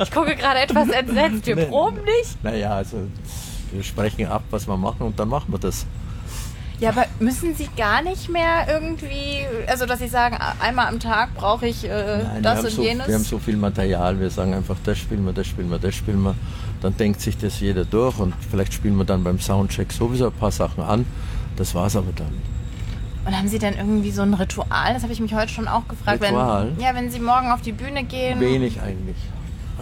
Ich 0.00 0.12
gucke 0.12 0.36
gerade 0.36 0.60
etwas 0.60 0.88
entsetzt. 0.90 1.44
Wir 1.46 1.56
Nee. 1.56 1.64
proben 1.66 1.96
nicht. 2.04 2.42
naja, 2.44 2.70
also 2.76 2.98
wir 3.72 3.82
sprechen 3.82 4.26
ab, 4.26 4.44
was 4.50 4.66
wir 4.68 4.76
machen 4.76 5.02
und 5.02 5.18
dann 5.18 5.28
machen 5.28 5.52
wir 5.52 5.58
das. 5.58 5.84
Ja, 6.78 6.90
aber 6.90 7.06
müssen 7.18 7.56
Sie 7.56 7.68
gar 7.76 8.00
nicht 8.02 8.28
mehr 8.28 8.68
irgendwie, 8.68 9.40
also 9.66 9.84
dass 9.86 9.98
Sie 9.98 10.06
sagen, 10.06 10.38
einmal 10.60 10.86
am 10.86 11.00
Tag 11.00 11.34
brauche 11.34 11.66
ich 11.66 11.82
äh, 11.84 12.22
Nein, 12.22 12.42
das 12.44 12.62
und 12.62 12.70
so, 12.70 12.82
jenes? 12.84 13.08
wir 13.08 13.16
haben 13.16 13.24
so 13.24 13.40
viel 13.40 13.56
Material, 13.56 14.20
wir 14.20 14.30
sagen 14.30 14.54
einfach, 14.54 14.76
das 14.84 14.96
spielen 14.98 15.26
wir, 15.26 15.32
das 15.32 15.48
spielen 15.48 15.68
wir, 15.68 15.80
das 15.80 15.96
spielen 15.96 16.22
wir. 16.22 16.36
Dann 16.80 16.96
denkt 16.96 17.20
sich 17.20 17.36
das 17.36 17.58
jeder 17.58 17.84
durch 17.84 18.16
und 18.20 18.32
vielleicht 18.48 18.72
spielen 18.72 18.94
wir 18.96 19.04
dann 19.04 19.24
beim 19.24 19.40
Soundcheck 19.40 19.92
sowieso 19.92 20.26
ein 20.26 20.32
paar 20.32 20.52
Sachen 20.52 20.84
an. 20.84 21.04
Das 21.56 21.74
war's 21.74 21.96
aber 21.96 22.12
dann. 22.14 22.40
Und 23.28 23.36
haben 23.36 23.48
Sie 23.48 23.58
denn 23.58 23.74
irgendwie 23.76 24.10
so 24.10 24.22
ein 24.22 24.32
Ritual? 24.32 24.94
Das 24.94 25.02
habe 25.02 25.12
ich 25.12 25.20
mich 25.20 25.34
heute 25.34 25.52
schon 25.52 25.68
auch 25.68 25.86
gefragt. 25.86 26.22
Ritual? 26.22 26.72
Wenn, 26.74 26.82
ja, 26.82 26.94
wenn 26.94 27.10
Sie 27.10 27.20
morgen 27.20 27.50
auf 27.50 27.60
die 27.60 27.72
Bühne 27.72 28.02
gehen. 28.04 28.40
Wenig 28.40 28.80
eigentlich. 28.80 29.16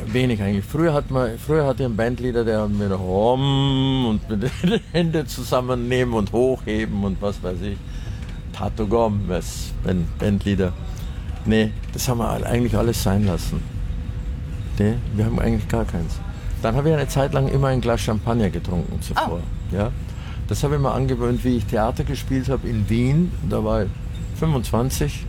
Wenig 0.06 0.42
eigentlich. 0.42 0.64
Früher 0.64 0.92
hat 0.92 1.12
man, 1.12 1.38
früher 1.38 1.64
hatte 1.64 1.84
ich 1.84 1.86
einen 1.86 1.96
Bandleader, 1.96 2.44
der 2.44 2.66
mir 2.66 2.98
Hom 2.98 4.06
und 4.06 4.28
mit 4.28 4.42
den 4.42 4.80
Händen 4.90 5.28
zusammennehmen 5.28 6.14
und 6.14 6.32
hochheben 6.32 7.04
und 7.04 7.22
was 7.22 7.40
weiß 7.40 7.60
ich. 7.62 7.78
Tato 8.52 8.84
Gomez, 8.84 9.72
Band, 9.84 10.18
Bandleader. 10.18 10.72
Nee, 11.44 11.70
das 11.92 12.08
haben 12.08 12.18
wir 12.18 12.44
eigentlich 12.44 12.76
alles 12.76 13.00
sein 13.00 13.26
lassen. 13.26 13.62
Nee, 14.76 14.94
wir 15.14 15.24
haben 15.24 15.38
eigentlich 15.38 15.68
gar 15.68 15.84
keins. 15.84 16.18
Dann 16.62 16.74
habe 16.74 16.88
ich 16.88 16.96
eine 16.96 17.06
Zeit 17.06 17.32
lang 17.32 17.46
immer 17.46 17.68
ein 17.68 17.80
Glas 17.80 18.00
Champagner 18.00 18.50
getrunken 18.50 19.00
zuvor. 19.00 19.38
Ja? 19.70 19.92
Das 20.48 20.62
habe 20.62 20.76
ich 20.76 20.80
mir 20.80 20.92
angewöhnt, 20.92 21.44
wie 21.44 21.56
ich 21.56 21.64
Theater 21.64 22.04
gespielt 22.04 22.48
habe 22.48 22.68
in 22.68 22.88
Wien. 22.88 23.32
Da 23.48 23.62
war 23.64 23.82
ich 23.84 23.88
25. 24.38 25.24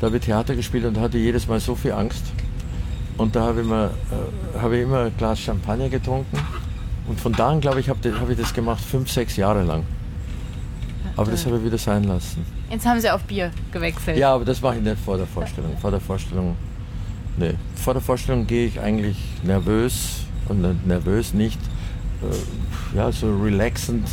Da 0.00 0.06
habe 0.06 0.16
ich 0.16 0.24
Theater 0.24 0.54
gespielt 0.56 0.84
und 0.86 0.98
hatte 0.98 1.18
jedes 1.18 1.46
Mal 1.46 1.60
so 1.60 1.74
viel 1.74 1.92
Angst. 1.92 2.24
Und 3.18 3.36
da 3.36 3.42
habe 3.42 3.60
ich, 3.60 3.66
mir, 3.66 3.90
äh, 4.54 4.58
habe 4.58 4.78
ich 4.78 4.82
immer 4.84 5.00
ein 5.04 5.12
Glas 5.18 5.40
Champagner 5.40 5.90
getrunken. 5.90 6.38
Und 7.06 7.20
von 7.20 7.32
da 7.32 7.50
an, 7.50 7.60
glaube 7.60 7.80
ich, 7.80 7.88
habe 7.90 8.18
hab 8.18 8.30
ich 8.30 8.38
das 8.38 8.54
gemacht 8.54 8.82
fünf, 8.82 9.10
sechs 9.10 9.36
Jahre 9.36 9.62
lang. 9.62 9.84
Aber 11.16 11.30
das 11.30 11.44
habe 11.44 11.58
ich 11.58 11.64
wieder 11.64 11.76
sein 11.76 12.04
lassen. 12.04 12.46
Jetzt 12.70 12.86
haben 12.86 12.98
Sie 13.00 13.10
auf 13.10 13.22
Bier 13.24 13.50
gewechselt. 13.72 14.16
Ja, 14.16 14.34
aber 14.34 14.44
das 14.44 14.62
mache 14.62 14.76
ich 14.76 14.82
nicht 14.82 14.96
vor 15.04 15.18
der 15.18 15.26
Vorstellung. 15.26 15.76
Vor 15.78 15.90
der 15.90 16.00
Vorstellung, 16.00 16.56
nee. 17.36 17.52
Vor 17.74 17.92
der 17.92 18.00
Vorstellung 18.02 18.46
gehe 18.46 18.66
ich 18.68 18.80
eigentlich 18.80 19.18
nervös 19.42 20.20
und 20.48 20.62
ne- 20.62 20.76
nervös 20.86 21.34
nicht. 21.34 21.60
Äh, 22.22 22.34
ja, 22.94 23.10
so 23.12 23.36
relaxend, 23.36 24.08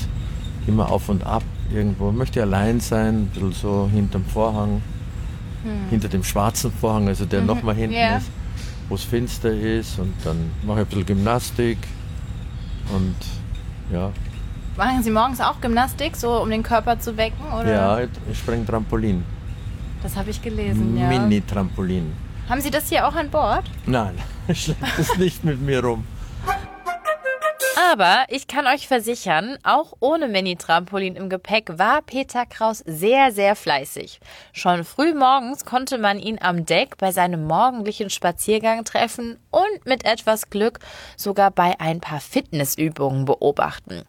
immer 0.67 0.91
auf 0.91 1.10
und 1.10 1.25
ab 1.25 1.43
irgendwo. 1.74 2.12
Möchte 2.12 2.41
allein 2.41 2.79
sein, 2.79 3.15
ein 3.15 3.25
bisschen 3.27 3.51
so 3.53 3.89
hinterm 3.91 4.25
Vorhang, 4.25 4.81
hinter 5.89 6.07
dem 6.07 6.24
schwarzen 6.24 6.72
Vorhang, 6.72 7.07
also 7.07 7.25
der 7.25 7.41
noch 7.41 7.62
mal 7.63 7.75
hinten 7.75 7.96
ja. 7.96 8.17
ist, 8.17 8.27
wo 8.89 8.96
es 8.96 9.03
finster 9.03 9.51
ist. 9.51 10.00
Und 10.00 10.13
dann 10.24 10.51
mache 10.63 10.81
ich 10.81 10.86
ein 10.86 10.89
bisschen 10.89 11.05
Gymnastik 11.05 11.77
und 12.93 13.15
ja, 13.91 14.12
Machen 14.77 15.01
Sie 15.01 15.10
morgens 15.10 15.41
auch 15.41 15.60
Gymnastik, 15.60 16.15
so 16.15 16.39
um 16.39 16.51
den 16.51 16.62
Körper 16.62 17.00
zu 17.00 17.17
wecken? 17.17 17.43
Oder? 17.51 17.72
ja 17.72 18.00
ich 18.31 18.38
springe 18.38 18.63
Trampolin. 18.63 19.24
Das 20.03 20.15
habe 20.15 20.29
ich 20.29 20.39
gelesen, 20.39 20.96
ja. 20.96 21.07
Mini-Trampolin. 21.07 22.13
Haben 22.48 22.62
Sie 22.62 22.69
das 22.69 22.88
hier 22.88 23.07
auch 23.07 23.15
an 23.15 23.31
Bord? 23.31 23.63
Nein, 23.88 24.13
ich 24.48 24.65
schleppe 24.65 24.86
das 24.96 25.17
nicht 25.17 25.43
mit 25.43 25.60
mir 25.60 25.84
rum. 25.84 26.05
Aber 27.77 28.25
ich 28.29 28.48
kann 28.48 28.65
euch 28.65 28.88
versichern, 28.88 29.60
auch 29.62 29.93
ohne 30.00 30.27
Mini-Trampolin 30.27 31.15
im 31.15 31.29
Gepäck 31.29 31.77
war 31.77 32.01
Peter 32.01 32.48
Kraus 32.48 32.79
sehr, 32.88 33.31
sehr 33.31 33.55
fleißig. 33.55 34.19
Schon 34.51 34.84
früh 34.84 35.13
morgens 35.13 35.63
konnte 35.63 36.00
man 36.00 36.17
ihn 36.17 36.39
am 36.41 36.65
Deck 36.65 36.98
bei 36.98 37.12
seinem 37.12 37.46
morgendlichen 37.46 38.10
Spaziergang 38.10 38.84
treffen 38.84 39.38
und 39.51 39.86
mit 39.86 40.05
etwas 40.05 40.50
Glück 40.50 40.79
sogar 41.17 41.51
bei 41.51 41.79
ein 41.79 42.01
paar 42.01 42.19
Fitnessübungen 42.19 43.25
beobachten. 43.25 44.01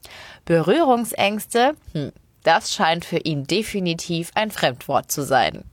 Berührungsängste, 0.46 1.74
hm, 1.92 2.12
das 2.44 2.72
scheint 2.72 3.04
für 3.04 3.18
ihn 3.18 3.46
definitiv 3.46 4.30
ein 4.34 4.50
Fremdwort 4.50 5.12
zu 5.12 5.20
sein. 5.22 5.64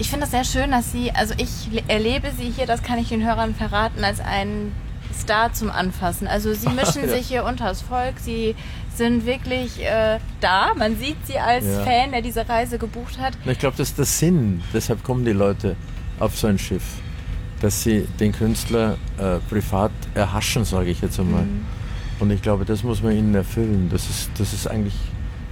Ich 0.00 0.10
finde 0.10 0.24
es 0.24 0.32
sehr 0.32 0.44
schön, 0.44 0.72
dass 0.72 0.90
Sie, 0.90 1.12
also 1.12 1.32
ich 1.38 1.72
le- 1.72 1.84
erlebe 1.86 2.32
Sie 2.32 2.50
hier, 2.50 2.66
das 2.66 2.82
kann 2.82 2.98
ich 2.98 3.08
den 3.08 3.24
Hörern 3.24 3.54
verraten, 3.54 4.02
als 4.02 4.18
einen 4.18 4.74
Star 5.16 5.52
zum 5.52 5.70
Anfassen. 5.70 6.26
Also 6.26 6.52
Sie 6.54 6.68
mischen 6.80 7.08
sich 7.08 7.26
hier 7.26 7.44
unters 7.44 7.82
Volk, 7.82 8.14
Sie 8.20 8.54
sind 8.94 9.26
wirklich 9.26 9.84
äh, 9.84 10.18
da. 10.40 10.72
Man 10.76 10.96
sieht 10.96 11.16
Sie 11.26 11.38
als 11.38 11.64
Ja. 11.66 11.80
Fan, 11.80 12.12
der 12.12 12.22
diese 12.22 12.48
Reise 12.48 12.78
gebucht 12.78 13.18
hat. 13.18 13.34
Ich 13.44 13.58
glaube, 13.58 13.76
das 13.76 13.88
ist 13.90 13.98
der 13.98 14.04
Sinn. 14.06 14.62
Deshalb 14.72 15.02
kommen 15.04 15.24
die 15.24 15.32
Leute 15.32 15.76
auf 16.18 16.36
so 16.36 16.46
ein 16.46 16.58
Schiff. 16.58 16.82
Dass 17.60 17.82
sie 17.82 18.06
den 18.20 18.32
Künstler 18.32 18.96
äh, 19.18 19.38
privat 19.48 19.90
erhaschen, 20.14 20.64
sage 20.64 20.90
ich 20.90 21.00
jetzt 21.00 21.18
einmal. 21.18 21.44
Und 22.20 22.30
ich 22.30 22.42
glaube, 22.42 22.64
das 22.66 22.82
muss 22.82 23.02
man 23.02 23.12
ihnen 23.16 23.34
erfüllen. 23.34 23.88
Das 23.90 24.08
ist, 24.10 24.30
das 24.38 24.52
ist 24.52 24.66
eigentlich, 24.66 24.94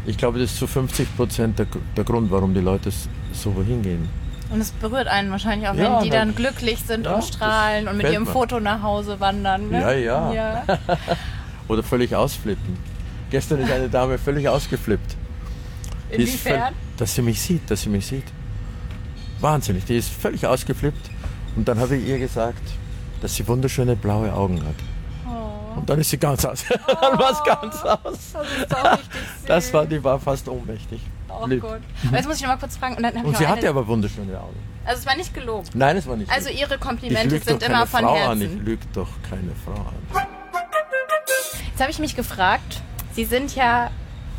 ich 0.06 0.16
glaube, 0.18 0.38
das 0.38 0.52
ist 0.52 0.58
zu 0.58 0.66
50 0.66 1.16
Prozent 1.16 1.58
der, 1.58 1.66
der 1.96 2.04
Grund, 2.04 2.30
warum 2.30 2.52
die 2.52 2.60
Leute 2.60 2.90
so 3.32 3.54
wohin 3.54 3.82
gehen. 3.82 4.08
Und 4.54 4.60
es 4.60 4.70
berührt 4.70 5.08
einen 5.08 5.32
wahrscheinlich 5.32 5.68
auch, 5.68 5.74
Ja, 5.74 5.96
wenn 5.96 6.04
die 6.04 6.10
dann 6.10 6.36
glücklich 6.36 6.78
sind 6.78 7.06
ja, 7.06 7.14
und 7.14 7.24
strahlen 7.24 7.86
das 7.86 7.92
und 7.92 7.98
mit 7.98 8.12
ihrem 8.12 8.22
mir. 8.22 8.30
Foto 8.30 8.60
nach 8.60 8.82
Hause 8.82 9.18
wandern. 9.18 9.68
Ne? 9.68 9.80
Ja, 9.80 9.92
ja. 9.92 10.32
ja. 10.32 10.78
Oder 11.68 11.82
völlig 11.82 12.14
ausflippen. 12.14 12.78
Gestern 13.30 13.58
ist 13.58 13.72
eine 13.72 13.88
Dame 13.88 14.16
völlig 14.16 14.48
ausgeflippt. 14.48 15.16
Inwiefern? 16.08 16.72
Dass 16.96 17.16
sie 17.16 17.22
mich 17.22 17.42
sieht, 17.42 17.68
dass 17.68 17.82
sie 17.82 17.88
mich 17.88 18.06
sieht. 18.06 18.26
Wahnsinnig, 19.40 19.86
die 19.86 19.96
ist 19.96 20.10
völlig 20.10 20.46
ausgeflippt. 20.46 21.10
Und 21.56 21.66
dann 21.66 21.80
habe 21.80 21.96
ich 21.96 22.06
ihr 22.06 22.20
gesagt, 22.20 22.62
dass 23.22 23.34
sie 23.34 23.48
wunderschöne 23.48 23.96
blaue 23.96 24.32
Augen 24.32 24.64
hat. 24.64 24.76
Oh, 25.26 25.80
Und 25.80 25.90
dann 25.90 25.98
ist 25.98 26.10
sie 26.10 26.18
ganz 26.18 26.44
aus. 26.44 26.64
dann 26.86 27.18
war 27.18 27.32
es 27.32 27.42
ganz 27.42 27.82
aus. 27.82 28.34
das. 28.68 29.00
Das 29.46 29.72
war, 29.72 29.84
die 29.84 30.04
war 30.04 30.20
fast 30.20 30.48
ohnmächtig. 30.48 31.00
Oh 31.42 31.46
Lieb. 31.46 31.60
Gott. 31.60 31.80
Aber 32.06 32.16
jetzt 32.16 32.26
muss 32.26 32.36
ich 32.36 32.42
noch 32.42 32.50
mal 32.50 32.56
kurz 32.58 32.76
fragen. 32.76 32.96
Und, 32.96 33.02
dann 33.02 33.16
Und 33.24 33.32
ich 33.32 33.38
sie 33.38 33.46
hatte 33.46 33.68
aber 33.68 33.86
wunderschöne 33.86 34.38
Augen. 34.38 34.56
Also 34.84 35.00
es 35.00 35.06
war 35.06 35.16
nicht 35.16 35.32
gelogen. 35.34 35.68
Nein, 35.74 35.96
es 35.96 36.06
war 36.06 36.16
nicht. 36.16 36.30
Also 36.30 36.48
so. 36.48 36.54
Ihre 36.54 36.78
Komplimente 36.78 37.38
sind 37.38 37.62
immer 37.62 37.86
von 37.86 38.00
Frau 38.00 38.14
an. 38.14 38.40
Ich 38.40 38.48
Herzen. 38.48 38.64
lüge 38.64 38.84
doch 38.92 39.08
keine 39.28 39.52
Frau 39.64 39.72
an. 39.72 40.26
Jetzt 41.70 41.80
habe 41.80 41.90
ich 41.90 41.98
mich 41.98 42.14
gefragt, 42.16 42.82
Sie 43.12 43.24
sind 43.24 43.54
ja 43.54 43.90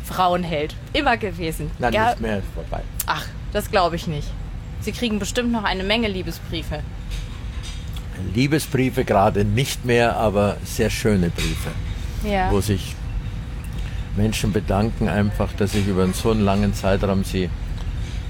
Frauenheld. 0.04 0.74
Immer 0.92 1.16
gewesen. 1.16 1.70
Nein, 1.78 1.92
ja, 1.92 2.10
nicht 2.10 2.20
mehr 2.20 2.38
ist 2.38 2.46
vorbei. 2.54 2.82
Ach, 3.06 3.26
das 3.52 3.70
glaube 3.70 3.96
ich 3.96 4.06
nicht. 4.06 4.28
Sie 4.80 4.92
kriegen 4.92 5.18
bestimmt 5.18 5.50
noch 5.50 5.64
eine 5.64 5.82
Menge 5.82 6.08
Liebesbriefe. 6.08 6.80
Liebesbriefe 8.34 9.04
gerade 9.04 9.44
nicht 9.44 9.84
mehr, 9.84 10.16
aber 10.16 10.56
sehr 10.64 10.90
schöne 10.90 11.30
Briefe. 11.30 11.70
Ja. 12.24 12.50
wo 12.50 12.60
sich 12.60 12.95
Menschen 14.16 14.52
bedanken 14.52 15.08
einfach, 15.08 15.52
dass 15.52 15.74
ich 15.74 15.86
über 15.86 16.06
so 16.08 16.30
einen 16.30 16.44
langen 16.44 16.74
Zeitraum 16.74 17.24
sie 17.24 17.50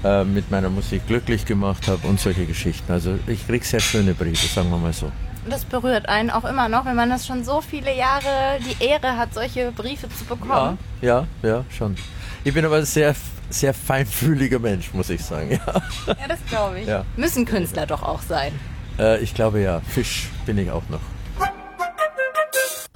äh, 0.03 0.23
mit 0.23 0.51
meiner 0.51 0.69
Musik 0.69 1.07
glücklich 1.07 1.45
gemacht 1.45 1.87
habe 1.87 2.07
und 2.07 2.19
solche 2.19 2.45
Geschichten. 2.45 2.91
Also 2.91 3.17
ich 3.27 3.47
kriege 3.47 3.65
sehr 3.65 3.79
schöne 3.79 4.13
Briefe, 4.13 4.47
sagen 4.47 4.69
wir 4.69 4.77
mal 4.77 4.93
so. 4.93 5.11
das 5.49 5.65
berührt 5.65 6.07
einen 6.07 6.29
auch 6.29 6.45
immer 6.45 6.69
noch, 6.69 6.85
wenn 6.85 6.95
man 6.95 7.09
das 7.09 7.25
schon 7.25 7.43
so 7.43 7.61
viele 7.61 7.95
Jahre 7.95 8.59
die 8.59 8.83
Ehre 8.83 9.17
hat, 9.17 9.33
solche 9.33 9.71
Briefe 9.71 10.07
zu 10.09 10.25
bekommen. 10.25 10.77
Ja, 11.01 11.25
ja, 11.41 11.49
ja, 11.49 11.65
schon. 11.75 11.95
Ich 12.43 12.53
bin 12.53 12.65
aber 12.65 12.77
ein 12.77 12.85
sehr, 12.85 13.15
sehr 13.49 13.73
feinfühliger 13.73 14.59
Mensch, 14.59 14.93
muss 14.93 15.09
ich 15.09 15.23
sagen. 15.23 15.51
Ja, 15.65 15.81
ja 16.07 16.27
das 16.27 16.39
glaube 16.49 16.79
ich. 16.79 16.87
Ja. 16.87 17.05
Müssen 17.15 17.45
Künstler 17.45 17.85
doch 17.85 18.03
auch 18.03 18.21
sein. 18.21 18.51
äh, 18.99 19.19
ich 19.19 19.33
glaube 19.33 19.61
ja, 19.61 19.81
Fisch 19.81 20.29
bin 20.45 20.57
ich 20.57 20.69
auch 20.69 20.83
noch. 20.89 21.01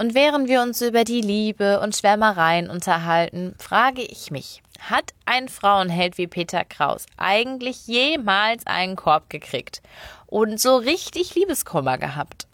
Und 0.02 0.16
während 0.16 0.48
wir 0.48 0.62
uns 0.62 0.82
über 0.82 1.04
die 1.04 1.20
Liebe 1.20 1.78
und 1.78 1.94
Schwärmereien 1.94 2.68
unterhalten, 2.68 3.54
frage 3.56 4.02
ich 4.02 4.32
mich, 4.32 4.60
hat 4.80 5.14
ein 5.26 5.48
Frauenheld 5.48 6.18
wie 6.18 6.26
Peter 6.26 6.64
Kraus 6.64 7.06
eigentlich 7.16 7.86
jemals 7.86 8.66
einen 8.66 8.96
Korb 8.96 9.30
gekriegt 9.30 9.80
und 10.26 10.58
so 10.58 10.74
richtig 10.74 11.36
Liebeskummer 11.36 11.98
gehabt? 11.98 12.48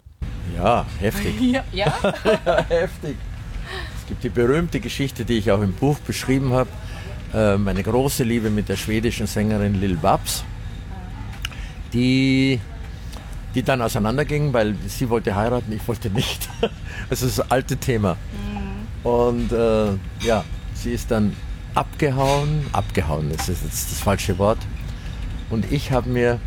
Ja, 0.55 0.85
heftig. 0.99 1.41
Ja. 1.41 1.63
ja? 1.71 1.91
ja, 2.45 2.65
heftig. 2.65 3.17
Es 3.99 4.07
gibt 4.07 4.23
die 4.23 4.29
berühmte 4.29 4.79
Geschichte, 4.79 5.25
die 5.25 5.39
ich 5.39 5.49
auch 5.49 5.61
im 5.61 5.73
Buch 5.73 5.97
beschrieben 6.01 6.53
habe. 6.53 6.69
Äh, 7.33 7.57
meine 7.57 7.81
große 7.81 8.23
Liebe 8.23 8.51
mit 8.51 8.69
der 8.69 8.75
schwedischen 8.75 9.25
Sängerin 9.25 9.81
Lil 9.81 9.95
Babs, 9.95 10.43
die, 11.93 12.59
die 13.55 13.63
dann 13.63 13.81
auseinanderging, 13.81 14.53
weil 14.53 14.75
sie 14.87 15.09
wollte 15.09 15.35
heiraten, 15.35 15.71
ich 15.71 15.87
wollte 15.87 16.09
nicht. 16.09 16.47
Das 17.09 17.21
ist 17.23 17.39
das 17.39 17.51
alte 17.51 17.77
Thema. 17.77 18.15
Und 19.03 19.51
äh, 19.51 19.91
ja, 20.21 20.43
sie 20.73 20.91
ist 20.91 21.09
dann 21.11 21.35
abgehauen. 21.73 22.65
Abgehauen 22.73 23.31
das 23.35 23.49
ist 23.49 23.63
jetzt 23.63 23.91
das 23.91 23.99
falsche 23.99 24.37
Wort. 24.37 24.59
Und 25.49 25.71
ich 25.71 25.91
habe 25.91 26.09
mir. 26.09 26.39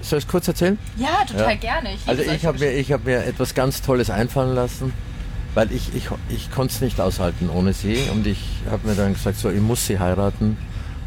Soll 0.00 0.18
ich 0.18 0.24
es 0.24 0.30
kurz 0.30 0.48
erzählen? 0.48 0.78
Ja, 0.96 1.24
total 1.26 1.50
Ja. 1.50 1.54
gerne. 1.54 1.94
Ich 1.94 2.08
Also 2.08 2.22
ich 2.22 2.44
habe 2.44 2.58
mir, 2.58 2.72
ich 2.72 2.90
hab 2.90 3.04
mir 3.04 3.24
etwas 3.24 3.54
ganz 3.54 3.82
Tolles 3.82 4.10
einfallen 4.10 4.54
lassen, 4.54 4.92
weil 5.54 5.70
ich, 5.70 5.94
ich, 5.94 6.08
ich 6.28 6.50
konnte 6.50 6.74
es 6.74 6.80
nicht 6.80 7.00
aushalten 7.00 7.48
ohne 7.48 7.72
sie. 7.72 7.98
Und 8.12 8.26
ich 8.26 8.40
habe 8.68 8.88
mir 8.88 8.94
dann 8.96 9.12
gesagt, 9.14 9.38
so, 9.38 9.48
ich 9.50 9.60
muss 9.60 9.86
sie 9.86 10.00
heiraten 10.00 10.56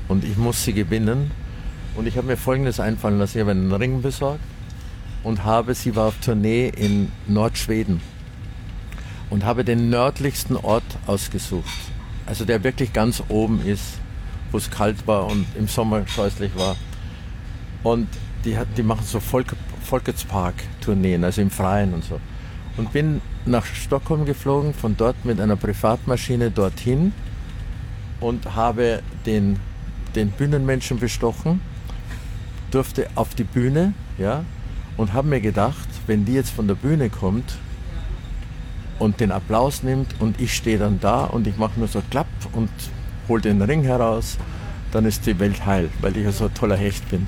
und 0.08 0.24
ich 0.24 0.38
muss 0.38 0.63
sie 0.63 0.72
gewinnen. 0.74 1.32
Und 1.96 2.08
ich 2.08 2.15
habe 2.18 2.27
mir 2.27 2.38
Folgendes 2.38 2.80
einfallen 2.80 3.20
lassen. 3.20 3.38
Ich 3.38 3.42
habe 3.42 3.51
einen 3.51 3.72
Ring 3.74 4.01
besorgt 4.01 4.39
und 5.25 5.44
habe, 5.44 5.74
sie 5.74 5.96
war 5.96 6.05
auf 6.05 6.20
Tournee 6.20 6.70
in 6.70 7.12
Nordschweden 7.27 8.00
und 9.32 9.44
habe 9.44 9.65
den 9.65 9.89
nördlichsten 9.89 10.55
Ort 10.55 10.86
ausgesucht. 11.08 11.65
Also 12.27 12.46
der 12.46 12.63
wirklich 12.63 12.94
ganz 12.94 13.24
oben 13.27 13.60
ist, 13.65 14.00
wo 14.51 14.58
es 14.58 14.70
kalt 14.70 15.08
war 15.08 15.25
und 15.25 15.48
im 15.58 15.67
Sommer 15.67 16.08
scheußlich 16.08 16.55
war. 16.55 16.75
Und 17.84 18.08
die, 18.46 18.55
hat, 18.55 18.67
die 18.77 18.84
machen 18.84 19.03
so 19.03 19.20
Volk, 19.20 19.55
Volketspark-Tourneen, 19.84 21.24
also 21.24 21.41
im 21.41 21.50
Freien 21.50 21.94
und 21.96 22.03
so. 22.03 22.20
Und 22.77 22.94
bin 22.94 23.20
nach 23.46 23.65
Stockholm 23.65 24.25
geflogen, 24.25 24.75
von 24.75 24.96
dort 24.96 25.25
mit 25.25 25.41
einer 25.41 25.55
Privatmaschine 25.55 26.51
dorthin 26.51 27.13
und 28.20 28.55
habe 28.55 29.01
den, 29.25 29.60
den 30.13 30.29
Bühnenmenschen 30.29 31.00
bestochen, 31.00 31.62
durfte 32.70 33.08
auf 33.15 33.34
die 33.34 33.44
Bühne, 33.44 33.94
ja, 34.20 34.46
und 34.98 35.14
habe 35.14 35.28
mir 35.28 35.42
gedacht, 35.42 35.88
wenn 36.08 36.25
die 36.25 36.34
jetzt 36.34 36.52
von 36.52 36.68
der 36.68 36.75
Bühne 36.75 37.10
kommt 37.10 37.58
und 39.00 39.20
den 39.20 39.32
Applaus 39.32 39.84
nimmt 39.84 40.20
und 40.20 40.40
ich 40.40 40.56
stehe 40.56 40.78
dann 40.78 41.00
da 41.00 41.25
und 41.25 41.48
ich 41.48 41.58
mache 41.58 41.80
nur 41.80 41.88
so 41.88 42.02
klapp 42.10 42.28
und 42.54 42.70
hol 43.28 43.42
den 43.42 43.62
Ring 43.62 43.84
heraus, 43.84 44.38
dann 44.92 45.06
ist 45.06 45.25
die 45.25 45.38
Welt 45.40 45.66
heil, 45.66 45.90
weil 46.00 46.16
ich 46.16 46.24
ja 46.24 46.32
so 46.32 46.46
ein 46.46 46.54
toller 46.54 46.78
Hecht 46.78 47.10
bin. 47.10 47.28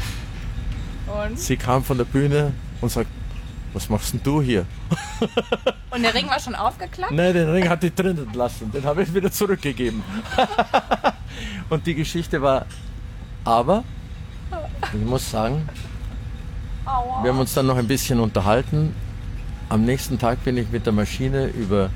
Und, 1.08 1.40
Sie 1.40 1.58
kam 1.58 1.84
von 1.84 1.98
der 1.98 2.06
Bühne 2.06 2.54
und 2.82 2.92
sagt, 2.92 3.10
was 3.74 3.90
machst 3.90 4.14
denn 4.14 4.22
du 4.24 4.42
hier? 4.42 4.66
und 5.92 6.02
der 6.02 6.14
Ring 6.14 6.28
war 6.30 6.40
schon 6.40 6.56
aufgeklappt? 6.56 7.12
Nein, 7.12 7.34
den 7.34 7.50
Ring 7.50 7.68
hat 7.68 7.84
die 7.84 7.94
drinnen 7.94 8.30
lassen. 8.34 8.72
Den 8.72 8.84
habe 8.86 9.04
ich 9.04 9.14
wieder 9.14 9.32
zurückgegeben. 9.32 10.04
und 11.70 11.86
die 11.86 11.96
Geschichte 11.96 12.42
war, 12.42 12.66
aber, 13.44 13.84
ich 14.94 15.06
muss 15.06 15.30
sagen. 15.30 15.68
Wir 17.22 17.32
haben 17.32 17.40
uns 17.40 17.54
dann 17.54 17.66
noch 17.66 17.78
ein 17.78 17.88
bisschen 17.88 18.20
unterhalten. 18.20 18.96
Am 19.70 19.84
nächsten 19.84 20.18
Tag 20.18 20.44
bin 20.46 20.58
ich 20.58 20.70
mit 20.72 20.86
der 20.86 20.94
Maschine 20.94 21.48
über, 21.48 21.90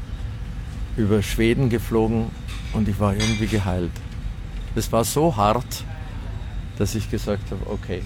über 0.97 1.21
Schweden 1.21 1.69
geflogen 1.69 2.29
und 2.73 2.87
ich 2.89 2.99
war 2.99 3.13
irgendwie 3.13 3.47
geheilt. 3.47 3.91
Das 4.75 4.91
war 4.91 5.03
so 5.03 5.35
hart, 5.35 5.83
dass 6.77 6.95
ich 6.95 7.09
gesagt 7.09 7.43
habe, 7.51 7.61
okay. 7.71 8.01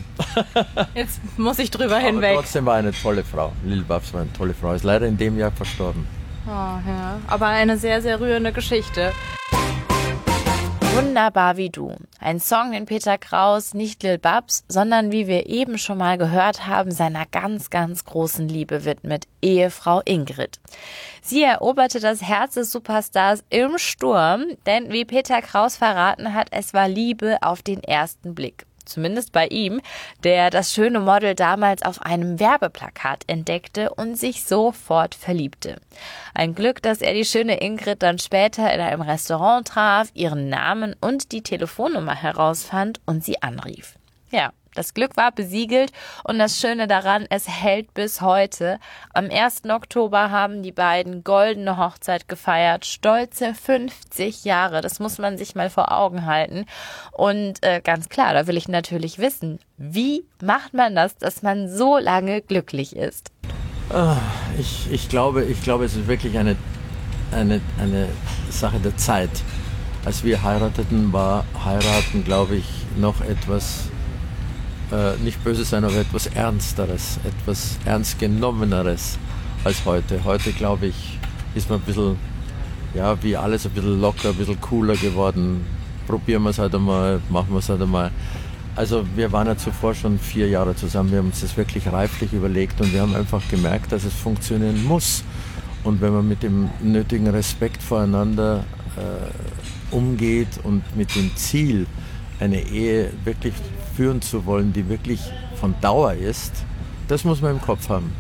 Jetzt 0.96 1.20
muss 1.38 1.58
ich 1.60 1.72
drüber 1.72 1.98
Aber 1.98 2.06
hinweg. 2.06 2.36
trotzdem 2.36 2.66
war 2.66 2.76
eine 2.76 2.92
tolle 2.92 3.24
Frau. 3.24 3.52
Lil 3.64 3.84
Babs 3.84 4.14
war 4.14 4.22
eine 4.22 4.34
tolle 4.34 4.54
Frau. 4.54 4.74
Ist 4.74 4.84
leider 4.84 5.08
in 5.08 5.18
dem 5.18 5.38
Jahr 5.38 5.52
verstorben. 5.52 6.08
Oh, 6.48 6.50
ja. 6.52 7.18
Aber 7.28 7.48
eine 7.48 7.78
sehr, 7.78 8.02
sehr 8.02 8.20
rührende 8.20 8.52
Geschichte. 8.52 9.12
Wunderbar 10.96 11.58
wie 11.58 11.70
du. 11.70 11.94
Ein 12.22 12.40
Song, 12.40 12.72
den 12.72 12.86
Peter 12.86 13.18
Kraus 13.18 13.74
nicht 13.74 14.02
Lil 14.02 14.18
Babs, 14.18 14.64
sondern 14.70 15.12
wie 15.12 15.28
wir 15.28 15.48
eben 15.48 15.78
schon 15.78 15.98
mal 15.98 16.18
gehört 16.18 16.68
haben, 16.68 16.90
seiner 16.90 17.26
ganz, 17.26 17.70
ganz 17.70 18.06
großen 18.06 18.48
Liebe 18.48 18.86
widmet, 18.86 19.28
Ehefrau 19.42 20.02
Ingrid. 20.06 20.62
Sie 21.22 21.44
eroberte 21.44 22.00
das 22.00 22.22
Herz 22.22 22.54
des 22.54 22.72
Superstars 22.72 23.44
im 23.50 23.78
Sturm, 23.78 24.46
denn 24.66 24.90
wie 24.90 25.04
Peter 25.04 25.42
Kraus 25.42 25.76
verraten 25.76 26.34
hat, 26.34 26.48
es 26.52 26.74
war 26.74 26.88
Liebe 26.88 27.40
auf 27.42 27.62
den 27.62 27.84
ersten 27.84 28.34
Blick. 28.34 28.66
Zumindest 28.86 29.32
bei 29.32 29.48
ihm, 29.48 29.82
der 30.24 30.50
das 30.50 30.74
schöne 30.74 31.00
Model 31.00 31.36
damals 31.36 31.84
auf 31.84 32.02
einem 32.02 32.40
Werbeplakat 32.40 33.24
entdeckte 33.28 33.94
und 33.94 34.16
sich 34.16 34.44
sofort 34.44 35.16
verliebte. 35.16 35.82
Ein 36.34 36.56
Glück, 36.56 36.82
dass 36.82 37.02
er 37.02 37.14
die 37.14 37.26
schöne 37.26 37.62
Ingrid 37.62 38.04
dann 38.04 38.20
später 38.20 38.74
in 38.74 38.80
einem 38.80 39.02
Restaurant 39.02 39.68
traf, 39.68 40.10
ihren 40.14 40.50
Namen 40.50 40.96
und 41.02 41.32
die 41.32 41.42
Telefonnummer 41.42 42.16
herausfand 42.16 43.02
und 43.06 43.24
sie 43.24 43.42
anrief. 43.42 43.96
Ja, 44.32 44.52
das 44.76 44.94
Glück 44.94 45.18
war 45.18 45.32
besiegelt 45.32 45.92
und 46.24 46.38
das 46.40 46.60
Schöne 46.60 46.88
daran, 46.88 47.26
es 47.30 47.48
hält 47.48 47.94
bis 47.94 48.22
heute. 48.22 48.80
Am 49.14 49.30
1. 49.32 49.64
Oktober 49.70 50.30
haben 50.32 50.64
die 50.64 50.72
beiden 50.72 51.24
goldene 51.24 51.78
Hochzeit 51.78 52.28
gefeiert. 52.28 52.86
Stolze 52.86 53.54
50 53.54 54.46
Jahre. 54.46 54.82
Das 54.82 55.00
muss 55.00 55.18
man 55.18 55.38
sich 55.38 55.56
mal 55.56 55.70
vor 55.70 55.92
Augen 55.92 56.26
halten. 56.26 56.66
Und 57.12 57.64
äh, 57.64 57.82
ganz 57.84 58.10
klar, 58.10 58.34
da 58.34 58.48
will 58.48 58.58
ich 58.58 58.68
natürlich 58.68 59.20
wissen, 59.20 59.60
wie 59.78 60.26
macht 60.42 60.74
man 60.74 60.96
das, 60.96 61.18
dass 61.18 61.42
man 61.42 61.70
so 61.70 61.98
lange 61.98 62.42
glücklich 62.42 62.96
ist? 62.96 63.32
Ich, 64.58 64.92
ich, 64.92 65.10
glaube, 65.10 65.44
ich 65.44 65.62
glaube, 65.62 65.86
es 65.86 65.96
ist 65.96 66.08
wirklich 66.08 66.38
eine, 66.38 66.56
eine, 67.32 67.62
eine 67.80 68.10
Sache 68.50 68.80
der 68.80 68.98
Zeit. 68.98 69.30
Als 70.06 70.24
wir 70.24 70.44
heirateten, 70.44 71.14
war 71.14 71.46
heiraten, 71.64 72.24
glaube 72.24 72.56
ich, 72.56 72.66
noch 72.98 73.22
etwas, 73.22 73.90
äh, 74.92 75.18
nicht 75.24 75.44
böse 75.44 75.66
sein, 75.66 75.84
aber 75.84 75.96
etwas 75.96 76.28
Ernsteres, 76.28 77.20
etwas 77.24 77.78
Ernstgenommeneres 77.86 79.18
als 79.64 79.86
heute. 79.86 80.24
Heute, 80.24 80.52
glaube 80.52 80.88
ich, 80.88 81.20
ist 81.56 81.70
man 81.70 81.80
ein 81.80 81.86
bisschen, 81.86 82.18
ja, 82.94 83.22
wie 83.24 83.36
alles 83.36 83.66
ein 83.66 83.72
bisschen 83.72 84.00
locker, 84.00 84.30
ein 84.30 84.36
bisschen 84.36 84.60
cooler 84.62 84.96
geworden. 84.96 85.66
Probieren 86.08 86.44
wir 86.44 86.52
es 86.52 86.60
halt 86.60 86.76
einmal, 86.76 87.20
machen 87.30 87.50
wir 87.50 87.60
es 87.60 87.70
halt 87.70 87.82
einmal. 87.82 88.12
Also 88.76 89.06
wir 89.16 89.32
waren 89.32 89.48
ja 89.48 89.58
zuvor 89.58 89.96
schon 89.96 90.20
vier 90.20 90.50
Jahre 90.50 90.76
zusammen, 90.76 91.12
wir 91.12 91.20
haben 91.20 91.28
uns 91.28 91.40
das 91.40 91.56
wirklich 91.56 91.88
reiflich 91.88 92.34
überlegt 92.34 92.82
und 92.82 92.94
wir 92.94 93.02
haben 93.02 93.16
einfach 93.16 93.42
gemerkt, 93.50 93.92
dass 93.94 94.04
es 94.04 94.14
funktionieren 94.14 94.84
muss. 94.86 95.24
Und 95.86 96.02
wenn 96.02 96.14
man 96.14 96.28
mit 96.28 96.44
dem 96.44 96.70
nötigen 96.82 97.28
Respekt 97.28 97.82
voreinander 97.82 98.66
äh, 98.98 99.96
umgeht 99.96 100.60
und 100.64 100.84
mit 100.98 101.16
dem 101.16 101.34
Ziel, 101.38 101.88
eine 102.40 102.62
Ehe 102.62 103.12
wirklich 103.24 103.54
führen 103.96 104.22
zu 104.22 104.46
wollen, 104.46 104.74
die 104.74 104.88
wirklich 104.90 105.22
von 105.56 105.76
Dauer 105.82 106.14
ist, 106.14 106.54
das 107.08 107.24
muss 107.24 107.42
man 107.42 107.52
im 107.52 107.62
Kopf 107.62 107.90
haben. 107.90 108.14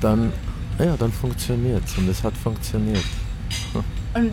Dann, 0.00 0.32
ja, 0.78 0.96
dann 0.96 1.12
funktioniert 1.12 1.84
es 1.84 1.96
und 1.98 2.08
es 2.08 2.22
hat 2.24 2.36
funktioniert. 2.36 3.04
Und 4.14 4.32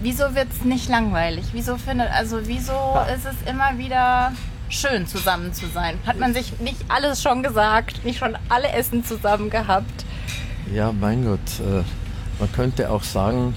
wieso 0.00 0.34
wird 0.34 0.48
es 0.50 0.64
nicht 0.64 0.88
langweilig? 0.88 1.44
Wieso 1.52 1.76
findet, 1.76 2.10
also 2.10 2.40
wieso 2.46 2.72
ist 3.14 3.24
es 3.24 3.48
immer 3.48 3.78
wieder 3.78 4.32
schön 4.68 5.06
zusammen 5.06 5.52
zu 5.52 5.66
sein? 5.68 5.96
Hat 6.04 6.18
man 6.18 6.34
sich 6.34 6.58
nicht 6.58 6.78
alles 6.88 7.22
schon 7.22 7.44
gesagt, 7.44 8.04
nicht 8.04 8.18
schon 8.18 8.36
alle 8.48 8.68
Essen 8.70 9.04
zusammen 9.04 9.48
gehabt? 9.48 10.04
Ja, 10.74 10.90
mein 10.90 11.24
Gott, 11.24 11.60
äh, 11.60 11.84
man 12.40 12.52
könnte 12.52 12.90
auch 12.90 13.04
sagen, 13.04 13.54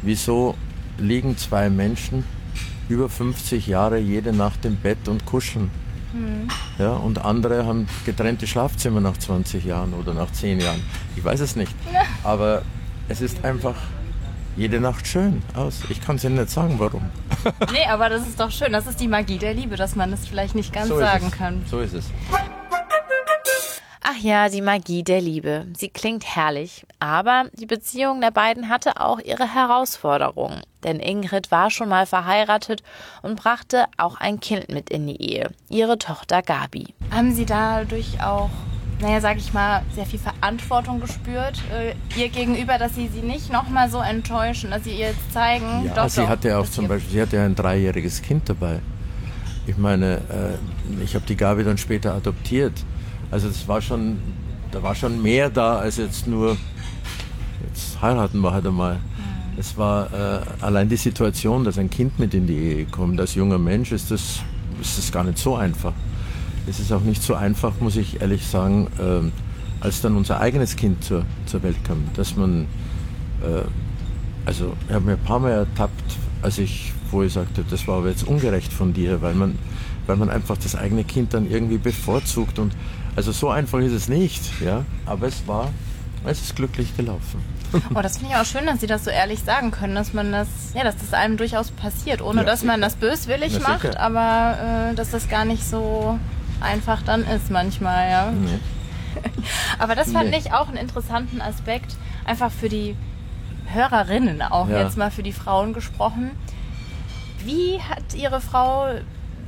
wieso 0.00 0.54
liegen 0.96 1.36
zwei 1.36 1.68
Menschen 1.68 2.24
über 2.88 3.08
50 3.08 3.66
Jahre 3.66 3.98
jede 3.98 4.32
Nacht 4.32 4.64
im 4.64 4.76
Bett 4.76 5.08
und 5.08 5.24
kuscheln? 5.26 5.70
Ja, 6.78 6.92
und 6.92 7.24
andere 7.24 7.66
haben 7.66 7.86
getrennte 8.06 8.46
Schlafzimmer 8.46 9.00
nach 9.00 9.16
20 9.16 9.64
Jahren 9.64 9.92
oder 9.92 10.14
nach 10.14 10.32
10 10.32 10.60
Jahren. 10.60 10.82
Ich 11.16 11.22
weiß 11.24 11.40
es 11.40 11.54
nicht. 11.54 11.74
Aber 12.24 12.62
es 13.08 13.20
ist 13.20 13.44
einfach 13.44 13.74
jede 14.56 14.80
Nacht 14.80 15.06
schön 15.06 15.42
aus. 15.54 15.82
Ich 15.88 16.00
kann 16.00 16.16
es 16.16 16.24
Ihnen 16.24 16.36
nicht 16.36 16.50
sagen, 16.50 16.76
warum. 16.78 17.02
Nee, 17.72 17.84
aber 17.88 18.08
das 18.08 18.26
ist 18.26 18.40
doch 18.40 18.50
schön. 18.50 18.72
Das 18.72 18.86
ist 18.86 18.98
die 19.00 19.06
Magie 19.08 19.38
der 19.38 19.54
Liebe, 19.54 19.76
dass 19.76 19.94
man 19.94 20.12
es 20.12 20.26
vielleicht 20.26 20.54
nicht 20.54 20.72
ganz 20.72 20.88
So 20.88 20.98
sagen 20.98 21.30
kann. 21.30 21.62
So 21.70 21.80
ist 21.80 21.94
es. 21.94 22.06
Ach 24.10 24.16
ja, 24.22 24.48
die 24.48 24.62
Magie 24.62 25.02
der 25.02 25.20
Liebe. 25.20 25.66
Sie 25.76 25.90
klingt 25.90 26.24
herrlich, 26.24 26.86
aber 26.98 27.44
die 27.52 27.66
Beziehung 27.66 28.22
der 28.22 28.30
beiden 28.30 28.70
hatte 28.70 29.02
auch 29.02 29.20
ihre 29.20 29.54
Herausforderungen. 29.54 30.62
Denn 30.82 30.98
Ingrid 30.98 31.50
war 31.50 31.68
schon 31.68 31.90
mal 31.90 32.06
verheiratet 32.06 32.82
und 33.20 33.36
brachte 33.36 33.84
auch 33.98 34.16
ein 34.18 34.40
Kind 34.40 34.70
mit 34.70 34.88
in 34.88 35.06
die 35.06 35.20
Ehe, 35.20 35.50
ihre 35.68 35.98
Tochter 35.98 36.40
Gabi. 36.40 36.86
Haben 37.10 37.34
Sie 37.34 37.44
dadurch 37.44 38.22
auch, 38.22 38.48
naja, 39.02 39.20
sag 39.20 39.36
ich 39.36 39.52
mal, 39.52 39.82
sehr 39.94 40.06
viel 40.06 40.20
Verantwortung 40.20 41.00
gespürt, 41.00 41.60
äh, 41.70 41.94
ihr 42.18 42.30
gegenüber, 42.30 42.78
dass 42.78 42.94
Sie 42.94 43.08
sie 43.08 43.20
nicht 43.20 43.52
nochmal 43.52 43.90
so 43.90 43.98
enttäuschen, 43.98 44.70
dass 44.70 44.84
Sie 44.84 44.92
ihr 44.92 45.08
jetzt 45.08 45.32
zeigen? 45.34 45.84
Ja, 45.84 45.92
doch, 45.92 46.08
sie 46.08 46.22
doch, 46.22 46.28
hatte 46.28 46.48
ja 46.48 46.58
auch 46.58 46.70
zum 46.70 46.88
Beispiel, 46.88 47.10
sie 47.10 47.20
hatte 47.20 47.36
ja 47.36 47.44
ein 47.44 47.54
dreijähriges 47.54 48.22
Kind 48.22 48.48
dabei. 48.48 48.80
Ich 49.66 49.76
meine, 49.76 50.22
äh, 50.30 51.04
ich 51.04 51.14
habe 51.14 51.26
die 51.26 51.36
Gabi 51.36 51.62
dann 51.62 51.76
später 51.76 52.14
adoptiert. 52.14 52.72
Also 53.30 53.48
das 53.48 53.66
war 53.68 53.80
schon, 53.80 54.18
da 54.70 54.82
war 54.82 54.94
schon 54.94 55.22
mehr 55.22 55.50
da 55.50 55.78
als 55.78 55.96
jetzt 55.96 56.26
nur, 56.26 56.56
jetzt 57.66 58.00
heiraten 58.00 58.40
wir 58.40 58.52
halt 58.52 58.66
einmal. 58.66 58.98
Es 59.56 59.76
war 59.76 60.12
äh, 60.12 60.40
allein 60.60 60.88
die 60.88 60.96
Situation, 60.96 61.64
dass 61.64 61.78
ein 61.78 61.90
Kind 61.90 62.18
mit 62.18 62.32
in 62.32 62.46
die 62.46 62.54
Ehe 62.56 62.84
kommt. 62.86 63.20
Als 63.20 63.34
junger 63.34 63.58
Mensch 63.58 63.92
ist 63.92 64.10
das, 64.10 64.40
ist 64.80 64.98
das 64.98 65.10
gar 65.10 65.24
nicht 65.24 65.38
so 65.38 65.56
einfach. 65.56 65.92
Es 66.68 66.78
ist 66.78 66.92
auch 66.92 67.00
nicht 67.00 67.22
so 67.22 67.34
einfach, 67.34 67.72
muss 67.80 67.96
ich 67.96 68.20
ehrlich 68.20 68.46
sagen, 68.46 68.88
ähm, 69.00 69.32
als 69.80 70.00
dann 70.00 70.16
unser 70.16 70.40
eigenes 70.40 70.76
Kind 70.76 71.02
zur, 71.02 71.24
zur 71.46 71.62
Welt 71.62 71.82
kam, 71.84 72.04
dass 72.14 72.36
man 72.36 72.66
äh, 73.42 73.62
also 74.48 74.72
ich 74.88 74.94
habe 74.94 75.04
mir 75.04 75.12
ein 75.12 75.24
paar 75.24 75.38
Mal 75.40 75.50
ertappt, 75.50 76.16
als 76.40 76.56
ich, 76.56 76.94
wo 77.10 77.22
ich 77.22 77.34
sagte, 77.34 77.64
das 77.68 77.86
war 77.86 77.98
aber 77.98 78.08
jetzt 78.08 78.26
ungerecht 78.26 78.72
von 78.72 78.94
dir, 78.94 79.20
weil 79.20 79.34
man, 79.34 79.58
weil 80.06 80.16
man 80.16 80.30
einfach 80.30 80.56
das 80.56 80.74
eigene 80.74 81.04
Kind 81.04 81.34
dann 81.34 81.50
irgendwie 81.50 81.76
bevorzugt 81.76 82.58
und 82.58 82.74
also 83.18 83.32
so 83.32 83.48
einfach 83.50 83.80
ist 83.80 83.90
es 83.90 84.08
nicht, 84.08 84.60
ja, 84.60 84.84
aber 85.04 85.26
es 85.26 85.44
war, 85.48 85.70
es 86.24 86.40
ist 86.40 86.54
glücklich 86.54 86.96
gelaufen. 86.96 87.42
Oh, 87.92 88.00
das 88.00 88.18
finde 88.18 88.32
ich 88.32 88.40
auch 88.40 88.44
schön, 88.44 88.64
dass 88.66 88.80
Sie 88.80 88.86
das 88.86 89.02
so 89.04 89.10
ehrlich 89.10 89.40
sagen 89.42 89.72
können, 89.72 89.96
dass 89.96 90.12
man 90.12 90.30
das, 90.30 90.46
ja, 90.72 90.84
dass 90.84 90.96
das 90.98 91.12
einem 91.14 91.36
durchaus 91.36 91.72
passiert, 91.72 92.22
ohne 92.22 92.42
Ja, 92.42 92.46
dass 92.46 92.62
man 92.62 92.80
das 92.80 92.94
böswillig 92.94 93.58
Na, 93.60 93.68
macht, 93.70 93.82
sicher. 93.82 93.98
aber 94.00 94.90
äh, 94.92 94.94
dass 94.94 95.10
das 95.10 95.28
gar 95.28 95.44
nicht 95.44 95.64
so 95.68 96.16
einfach 96.60 97.02
dann 97.02 97.24
ist 97.26 97.50
manchmal, 97.50 98.08
ja. 98.08 98.30
Nee. 98.30 98.60
Aber 99.80 99.96
das 99.96 100.12
fand 100.12 100.30
Nee. 100.30 100.38
ich 100.38 100.52
auch 100.52 100.68
einen 100.68 100.76
interessanten 100.76 101.40
Aspekt, 101.40 101.96
einfach 102.24 102.52
für 102.52 102.68
die 102.68 102.94
Hörerinnen 103.66 104.42
auch 104.42 104.68
Ja. 104.68 104.82
jetzt 104.82 104.96
mal 104.96 105.10
für 105.10 105.24
die 105.24 105.32
Frauen 105.32 105.72
gesprochen. 105.72 106.30
Wie 107.44 107.80
hat 107.80 108.14
Ihre 108.14 108.40
Frau, 108.40 108.86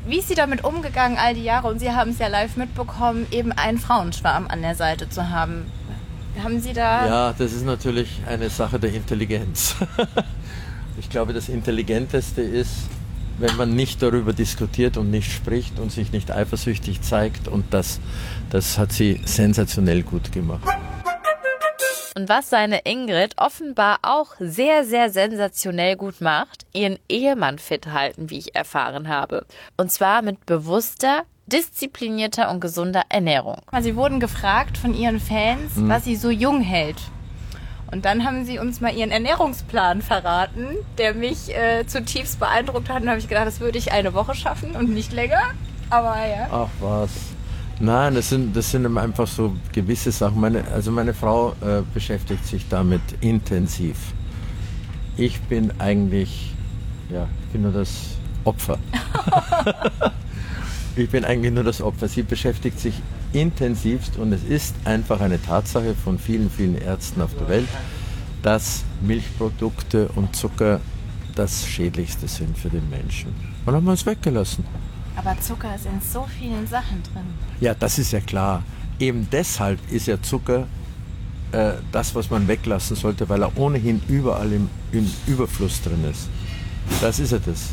wie 0.07 0.19
ist 0.19 0.29
sie 0.29 0.35
damit 0.35 0.65
umgegangen 0.65 1.19
all 1.19 1.35
die 1.35 1.45
Jahre? 1.45 1.69
Und 1.69 1.79
Sie 1.79 1.91
haben 1.91 2.11
es 2.11 2.19
ja 2.19 2.29
live 2.29 2.57
mitbekommen, 2.57 3.27
eben 3.31 3.53
einen 3.53 3.79
Frauenschwarm 3.79 4.47
an 4.49 4.63
der 4.63 4.75
Seite 4.75 5.09
zu 5.09 5.31
haben. 5.31 5.67
Haben 6.43 6.61
Sie 6.61 6.73
da... 6.73 7.07
Ja, 7.07 7.35
das 7.37 7.53
ist 7.53 7.65
natürlich 7.65 8.21
eine 8.27 8.49
Sache 8.51 8.79
der 8.79 8.95
Intelligenz. 8.95 9.77
ich 10.99 11.11
glaube, 11.11 11.33
das 11.33 11.49
Intelligenteste 11.49 12.41
ist, 12.41 12.71
wenn 13.39 13.57
man 13.57 13.75
nicht 13.75 14.03
darüber 14.03 14.33
diskutiert 14.33 14.97
und 14.97 15.11
nicht 15.11 15.33
spricht 15.33 15.79
und 15.79 15.91
sich 15.91 16.13
nicht 16.13 16.31
eifersüchtig 16.31 17.03
zeigt 17.03 17.49
und 17.49 17.65
das, 17.71 18.01
das 18.51 18.79
hat 18.79 18.93
sie 18.93 19.21
sensationell 19.25 20.03
gut 20.03 20.31
gemacht. 20.31 20.69
Und 22.17 22.29
was 22.29 22.51
seine 22.51 22.81
Ingrid 22.85 23.35
offenbar 23.39 23.99
auch 24.03 24.35
sehr, 24.41 24.85
sehr 24.85 25.11
sensationell 25.11 25.97
gut 25.97 26.21
macht, 26.21 26.67
ihren 26.73 26.99
Ehemann 27.09 27.59
fit 27.59 27.87
halten, 27.87 28.31
wie 28.31 28.39
ich 28.39 28.55
erfahren 28.55 29.09
habe. 29.09 29.47
Und 29.77 29.93
zwar 29.93 30.23
mit 30.23 30.45
bewusster, 30.47 31.23
disziplinierter 31.47 32.51
und 32.51 32.61
gesunder 32.61 33.03
Ernährung. 33.09 33.59
Sie 33.81 33.97
wurden 33.97 34.21
gefragt 34.21 34.77
von 34.79 34.95
Ihren 34.95 35.21
Fans, 35.21 35.77
Mhm. 35.77 35.89
was 35.89 36.05
Sie 36.05 36.17
so 36.17 36.31
jung 36.31 36.61
hält. 36.61 36.99
Und 37.93 38.05
dann 38.05 38.25
haben 38.25 38.45
Sie 38.45 38.59
uns 38.61 38.81
mal 38.81 38.95
Ihren 38.95 39.11
Ernährungsplan 39.11 40.01
verraten, 40.03 40.77
der 40.99 41.13
mich 41.15 41.55
äh, 41.57 41.85
zutiefst 41.87 42.39
beeindruckt 42.39 42.89
hat. 42.89 42.99
Und 43.01 43.07
da 43.07 43.11
habe 43.11 43.21
ich 43.21 43.29
gedacht, 43.29 43.47
das 43.49 43.59
würde 43.61 43.79
ich 43.79 43.91
eine 43.93 44.15
Woche 44.15 44.35
schaffen 44.35 44.77
und 44.77 44.91
nicht 44.91 45.13
länger. 45.13 45.43
Aber 45.91 46.17
ja. 46.25 46.49
Ach 46.53 46.69
was. 46.81 47.11
Nein, 47.83 48.15
das 48.15 48.29
sind, 48.29 48.55
das 48.55 48.71
sind 48.71 48.99
einfach 48.99 49.27
so 49.27 49.57
gewisse 49.73 50.13
Sachen. 50.13 50.39
Meine, 50.39 50.69
also 50.69 50.93
meine 50.93 51.15
Frau 51.15 51.55
äh, 51.63 51.81
beschäftigt 51.95 52.47
sich 52.47 52.69
damit 52.69 53.01
intensiv. 53.23 53.97
Ich 55.17 55.41
bin 55.41 55.73
eigentlich, 55.79 56.55
ja, 57.09 57.27
ich 57.47 57.53
bin 57.53 57.63
nur 57.63 57.73
das 57.73 58.19
Opfer. 58.45 58.79
ich 60.97 61.09
bin 61.09 61.25
eigentlich 61.25 61.55
nur 61.55 61.65
das 61.65 61.81
Opfer. 61.81 62.07
Sie 62.09 62.23
beschäftigt 62.23 62.79
sich 62.79 62.95
intensivst 63.33 64.19
und 64.19 64.35
es 64.35 64.45
ist 64.45 64.75
einfach 64.85 65.23
eine 65.23 65.41
Tatsache 65.41 65.95
von 65.95 66.19
vielen, 66.19 66.51
vielen 66.51 66.77
Ärzten 66.77 67.23
auf 67.23 67.35
der 67.35 67.49
Welt, 67.49 67.69
dass 68.43 68.85
Milchprodukte 69.01 70.09
und 70.17 70.37
Zucker 70.37 70.81
das 71.35 71.67
Schädlichste 71.67 72.29
sind 72.29 72.59
für 72.59 72.69
den 72.69 72.91
Menschen. 72.91 73.35
Und 73.65 73.75
haben 73.75 73.87
wir 73.87 73.95
es 73.95 74.05
weggelassen. 74.05 74.65
Aber 75.23 75.39
Zucker 75.39 75.75
ist 75.75 75.85
in 75.85 76.01
so 76.01 76.27
vielen 76.39 76.67
Sachen 76.67 77.03
drin. 77.03 77.27
Ja, 77.61 77.75
das 77.75 77.99
ist 77.99 78.11
ja 78.13 78.21
klar. 78.21 78.63
Eben 78.99 79.29
deshalb 79.31 79.79
ist 79.93 80.07
ja 80.07 80.21
Zucker 80.23 80.67
äh, 81.53 81.73
das, 81.93 82.15
was 82.15 82.31
man 82.31 82.49
weglassen 82.49 82.97
sollte, 82.97 83.29
weil 83.29 83.43
er 83.43 83.55
ohnehin 83.59 84.01
überall 84.09 84.51
im, 84.51 84.71
im 84.93 85.11
Überfluss 85.27 85.83
drin 85.83 86.05
ist. 86.11 86.31
Das 87.03 87.19
ist 87.19 87.33
ja 87.33 87.39
das, 87.39 87.69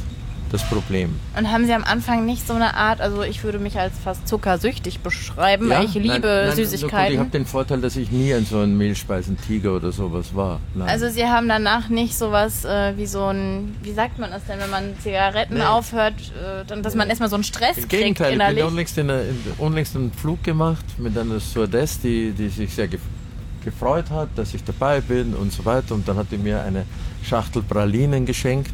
das 0.52 0.64
Problem. 0.64 1.16
Und 1.38 1.52
haben 1.52 1.66
Sie 1.66 1.74
am 1.74 1.84
Anfang 1.84 2.26
nicht 2.26 2.48
so 2.48 2.54
eine 2.54 2.76
Art, 2.76 3.02
also 3.02 3.24
ich 3.24 3.44
würde 3.44 3.60
mich 3.60 3.78
als 3.78 3.94
fast 4.04 4.28
zuckersüchtig 4.28 5.00
beschreiben, 5.00 5.70
weil 5.70 5.86
ich 5.86 5.94
liebe 5.94 6.28
nein, 6.28 6.48
nein, 6.48 6.56
Süßigkeiten. 6.56 7.14
Ich 7.14 7.20
habe 7.20 7.30
den 7.30 7.46
Vorteil, 7.46 7.82
dass 7.82 7.96
ich 7.96 8.12
nie 8.12 8.34
ein 8.34 8.46
so 8.46 8.60
ein 8.60 8.78
Mehlspeisentiger 8.78 9.76
oder 9.76 9.92
sowas 9.92 10.36
war. 10.36 10.60
Nein. 10.76 10.88
Also 10.88 11.10
Sie 11.10 11.26
haben 11.26 11.48
danach 11.48 11.90
nicht 11.90 12.18
sowas 12.18 12.66
äh, 12.66 12.98
wie 12.98 13.06
so 13.06 13.26
ein, 13.26 13.76
wie 13.84 13.92
sagt 13.92 14.20
man 14.20 14.32
das 14.32 14.46
denn, 14.46 14.60
wenn 14.60 14.70
man 14.70 14.98
Zigaretten 15.02 15.62
aufhört, 15.62 16.14
äh, 16.14 16.66
dann, 16.68 16.84
dass 16.84 16.96
man 16.96 17.10
erstmal 17.10 17.30
so 17.30 17.36
einen 17.36 17.44
Stress 17.44 17.78
Im 17.78 17.88
kriegt 17.88 17.90
Gegenteil, 17.90 18.34
ich 18.34 18.38
bin 18.38 18.42
innerlich. 18.42 18.64
unlängst, 18.64 18.98
in, 18.98 19.10
in, 19.10 19.38
unlängst 19.58 19.96
einen 19.96 20.12
Flug 20.12 20.44
gemacht 20.44 20.86
mit 20.98 21.18
einer 21.18 21.40
Stewardess, 21.40 22.00
die, 22.00 22.32
die 22.32 22.50
sich 22.50 22.74
sehr 22.74 22.88
gef 22.88 23.02
gefreut 23.66 24.10
hat, 24.12 24.30
dass 24.36 24.54
ich 24.54 24.64
dabei 24.64 25.02
bin 25.02 25.34
und 25.34 25.52
so 25.52 25.66
weiter. 25.66 25.94
Und 25.94 26.08
dann 26.08 26.16
hat 26.16 26.28
die 26.32 26.38
mir 26.38 26.62
eine 26.62 26.86
Schachtel 27.22 27.62
Pralinen 27.62 28.26
geschenkt. 28.26 28.72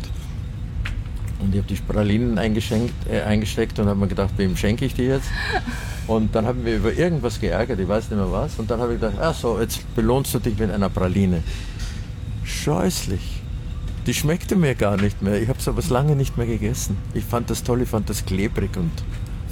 Und 1.39 1.53
ich 1.53 1.61
habe 1.61 1.67
die 1.73 1.81
Pralinen 1.81 2.37
eingeschenkt, 2.37 2.93
äh, 3.09 3.21
eingesteckt 3.21 3.79
und 3.79 3.87
habe 3.87 3.99
mir 3.99 4.07
gedacht, 4.07 4.33
wem 4.37 4.55
schenke 4.55 4.85
ich 4.85 4.93
die 4.93 5.03
jetzt? 5.03 5.29
Und 6.07 6.35
dann 6.35 6.45
haben 6.45 6.65
wir 6.65 6.77
über 6.77 6.93
irgendwas 6.93 7.39
geärgert, 7.39 7.79
ich 7.79 7.87
weiß 7.87 8.09
nicht 8.09 8.19
mehr 8.19 8.31
was. 8.31 8.59
Und 8.59 8.69
dann 8.69 8.79
habe 8.79 8.93
ich 8.93 8.99
gedacht, 8.99 9.17
ach 9.19 9.33
so, 9.33 9.59
jetzt 9.59 9.83
belohnst 9.95 10.33
du 10.33 10.39
dich 10.39 10.57
mit 10.57 10.71
einer 10.71 10.89
Praline. 10.89 11.43
Scheußlich. 12.43 13.41
Die 14.05 14.13
schmeckte 14.13 14.57
mir 14.57 14.75
gar 14.75 14.97
nicht 14.97 15.21
mehr. 15.21 15.41
Ich 15.41 15.47
habe 15.47 15.61
sowas 15.61 15.89
lange 15.89 16.15
nicht 16.15 16.37
mehr 16.37 16.45
gegessen. 16.45 16.97
Ich 17.13 17.23
fand 17.23 17.49
das 17.49 17.63
toll, 17.63 17.81
ich 17.81 17.89
fand 17.89 18.09
das 18.09 18.25
klebrig 18.25 18.75
und 18.75 18.91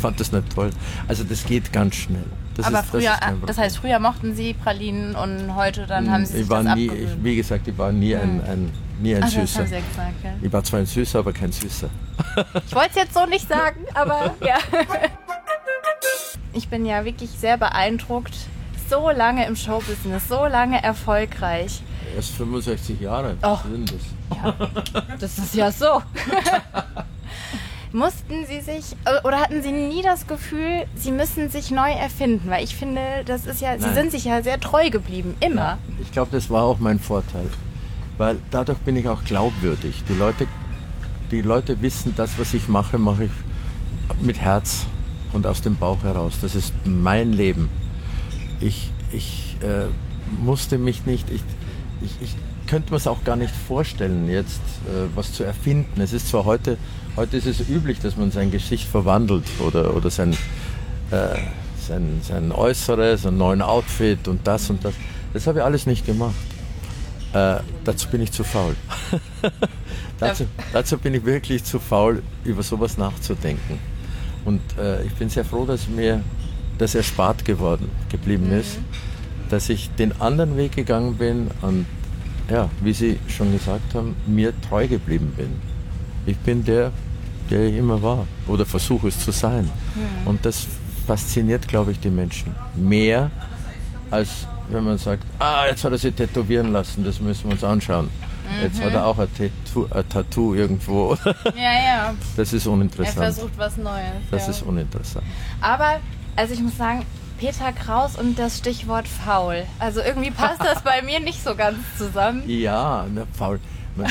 fand 0.01 0.19
das 0.19 0.31
nicht 0.31 0.53
toll. 0.53 0.71
Also 1.07 1.23
das 1.23 1.45
geht 1.45 1.71
ganz 1.71 1.95
schnell. 1.95 2.25
Das 2.57 2.65
Aber 2.65 2.79
ist, 2.81 2.89
früher, 2.89 3.11
das, 3.19 3.33
das 3.47 3.57
heißt, 3.57 3.77
früher 3.77 3.99
mochten 3.99 4.35
Sie 4.35 4.53
Pralinen 4.53 5.15
und 5.15 5.55
heute 5.55 5.87
dann 5.87 6.11
haben 6.11 6.25
Sie 6.25 6.33
sich 6.33 6.41
ich 6.43 6.49
war 6.49 6.63
das 6.63 6.75
nie, 6.75 6.87
ich, 6.87 7.23
wie 7.23 7.35
gesagt, 7.37 7.67
ich 7.67 7.77
war 7.77 7.91
nie 7.91 8.15
ein, 8.15 8.41
ein, 8.45 8.71
nie 9.01 9.15
ein 9.15 9.23
Ach, 9.23 9.33
das 9.33 9.53
Süßer. 9.53 9.63
ja 9.63 9.79
gesagt, 9.79 10.23
ja. 10.23 10.33
Ich 10.41 10.51
war 10.51 10.63
zwar 10.63 10.79
ein 10.81 10.85
Süßer, 10.85 11.19
aber 11.19 11.31
kein 11.33 11.51
Süßer. 11.51 11.89
Ich 12.67 12.75
wollte 12.75 12.89
es 12.91 12.95
jetzt 12.95 13.13
so 13.13 13.25
nicht 13.25 13.47
sagen, 13.47 13.85
aber 13.93 14.35
ja. 14.45 14.57
Ich 16.53 16.67
bin 16.67 16.85
ja 16.85 17.05
wirklich 17.05 17.29
sehr 17.31 17.57
beeindruckt. 17.57 18.35
So 18.89 19.09
lange 19.09 19.45
im 19.47 19.55
Showbusiness, 19.55 20.27
so 20.27 20.45
lange 20.45 20.83
erfolgreich. 20.83 21.81
Erst 22.15 22.31
65 22.35 22.99
Jahre 22.99 23.37
Och. 23.43 23.63
sind 23.63 23.91
es. 23.91 24.03
Das 25.19 25.37
ist 25.37 25.55
ja 25.55 25.71
so. 25.71 26.01
Mussten 27.93 28.45
Sie 28.47 28.61
sich 28.61 28.95
äh, 29.05 29.27
oder 29.27 29.41
hatten 29.41 29.61
Sie 29.61 29.71
nie 29.71 30.01
das 30.01 30.25
Gefühl, 30.25 30.85
Sie 30.95 31.11
müssen 31.11 31.49
sich 31.49 31.71
neu 31.71 31.91
erfinden? 31.91 32.49
Weil 32.49 32.63
ich 32.63 32.75
finde, 32.75 33.01
das 33.25 33.45
ist 33.45 33.59
ja, 33.61 33.77
Sie 33.77 33.85
Nein. 33.85 33.95
sind 33.95 34.11
sich 34.11 34.25
ja 34.25 34.41
sehr 34.41 34.59
treu 34.59 34.89
geblieben, 34.89 35.35
immer. 35.41 35.77
Ich 36.01 36.11
glaube, 36.11 36.31
das 36.31 36.49
war 36.49 36.63
auch 36.63 36.79
mein 36.79 36.99
Vorteil. 36.99 37.49
Weil 38.17 38.37
dadurch 38.49 38.77
bin 38.79 38.95
ich 38.95 39.07
auch 39.09 39.23
glaubwürdig. 39.25 40.03
Die 40.07 40.13
Leute, 40.13 40.47
die 41.31 41.41
Leute 41.41 41.81
wissen, 41.81 42.13
das, 42.15 42.39
was 42.39 42.53
ich 42.53 42.69
mache, 42.69 42.97
mache 42.97 43.25
ich 43.25 43.31
mit 44.21 44.39
Herz 44.39 44.85
und 45.33 45.45
aus 45.45 45.61
dem 45.61 45.75
Bauch 45.75 46.03
heraus. 46.03 46.35
Das 46.41 46.55
ist 46.55 46.73
mein 46.85 47.33
Leben. 47.33 47.69
Ich, 48.61 48.91
ich 49.11 49.57
äh, 49.61 49.87
musste 50.41 50.77
mich 50.77 51.05
nicht, 51.05 51.29
ich, 51.29 51.41
ich, 52.01 52.21
ich 52.21 52.35
könnte 52.67 52.91
mir 52.91 52.97
es 52.97 53.07
auch 53.07 53.23
gar 53.25 53.35
nicht 53.35 53.53
vorstellen, 53.53 54.29
jetzt 54.29 54.61
äh, 54.87 55.07
was 55.13 55.33
zu 55.33 55.43
erfinden. 55.43 55.99
Es 55.99 56.13
ist 56.13 56.29
zwar 56.29 56.45
heute, 56.45 56.77
heute 57.15 57.37
ist 57.37 57.45
es 57.45 57.69
üblich, 57.69 57.99
dass 57.99 58.17
man 58.17 58.31
sein 58.31 58.51
Gesicht 58.51 58.87
verwandelt 58.87 59.45
oder, 59.59 59.95
oder 59.95 60.09
sein, 60.09 60.33
äh, 61.11 61.37
sein, 61.79 62.21
sein 62.23 62.51
Äußeres, 62.51 63.25
einen 63.25 63.37
neuen 63.37 63.61
Outfit 63.61 64.27
und 64.27 64.45
das 64.45 64.69
und 64.69 64.83
das. 64.83 64.93
Das 65.33 65.47
habe 65.47 65.59
ich 65.59 65.65
alles 65.65 65.85
nicht 65.85 66.05
gemacht. 66.05 66.35
Äh, 67.33 67.57
dazu 67.85 68.09
bin 68.09 68.21
ich 68.21 68.31
zu 68.31 68.43
faul. 68.43 68.75
dazu, 70.19 70.45
dazu 70.73 70.97
bin 70.97 71.13
ich 71.13 71.23
wirklich 71.23 71.63
zu 71.63 71.79
faul, 71.79 72.21
über 72.43 72.63
sowas 72.63 72.97
nachzudenken. 72.97 73.79
Und 74.43 74.61
äh, 74.77 75.03
ich 75.03 75.13
bin 75.13 75.29
sehr 75.29 75.45
froh, 75.45 75.65
dass 75.65 75.87
mir, 75.87 76.21
das 76.77 76.95
erspart 76.95 77.45
geworden, 77.45 77.89
geblieben 78.09 78.47
mhm. 78.47 78.59
ist, 78.59 78.79
dass 79.49 79.69
ich 79.69 79.91
den 79.91 80.19
anderen 80.19 80.57
Weg 80.57 80.75
gegangen 80.75 81.15
bin 81.15 81.51
und 81.61 81.85
ja, 82.49 82.69
wie 82.81 82.93
Sie 82.93 83.19
schon 83.27 83.51
gesagt 83.51 83.93
haben, 83.93 84.15
mir 84.25 84.51
treu 84.67 84.87
geblieben 84.87 85.33
bin. 85.37 85.70
Ich 86.25 86.37
bin 86.37 86.63
der, 86.63 86.91
der 87.49 87.67
ich 87.67 87.75
immer 87.75 88.01
war 88.01 88.25
oder 88.47 88.65
versuche 88.65 89.07
es 89.07 89.19
zu 89.19 89.31
sein. 89.31 89.69
Mhm. 89.95 90.27
Und 90.27 90.45
das 90.45 90.67
fasziniert, 91.05 91.67
glaube 91.67 91.91
ich, 91.91 91.99
die 91.99 92.09
Menschen 92.09 92.55
mehr, 92.75 93.31
als 94.09 94.47
wenn 94.69 94.83
man 94.83 94.97
sagt, 94.97 95.23
ah, 95.39 95.65
jetzt 95.67 95.83
hat 95.83 95.91
er 95.91 95.97
sich 95.97 96.13
tätowieren 96.13 96.71
lassen, 96.71 97.03
das 97.03 97.19
müssen 97.19 97.45
wir 97.45 97.51
uns 97.51 97.63
anschauen. 97.63 98.05
Mhm. 98.05 98.63
Jetzt 98.63 98.81
hat 98.81 98.93
er 98.93 99.05
auch 99.05 99.17
ein 99.17 99.27
Tattoo, 99.35 99.87
ein 99.89 100.09
Tattoo 100.09 100.53
irgendwo. 100.53 101.17
Ja, 101.55 101.73
ja. 101.73 102.13
Das 102.35 102.53
ist 102.53 102.67
uninteressant. 102.67 103.17
Er 103.17 103.33
versucht 103.33 103.57
was 103.57 103.77
Neues. 103.77 104.05
Das 104.29 104.43
ja. 104.43 104.51
ist 104.51 104.61
uninteressant. 104.63 105.25
Aber, 105.59 105.99
also 106.35 106.53
ich 106.53 106.61
muss 106.61 106.77
sagen, 106.77 107.05
Peter 107.39 107.71
Kraus 107.71 108.17
und 108.17 108.37
das 108.37 108.59
Stichwort 108.59 109.07
faul. 109.07 109.63
Also 109.79 110.01
irgendwie 110.01 110.31
passt 110.31 110.61
das 110.61 110.81
bei 110.83 111.01
mir 111.01 111.19
nicht 111.19 111.43
so 111.43 111.55
ganz 111.55 111.77
zusammen. 111.97 112.43
Ja, 112.47 113.05
ne, 113.11 113.25
faul. 113.33 113.59
Man, 113.95 114.07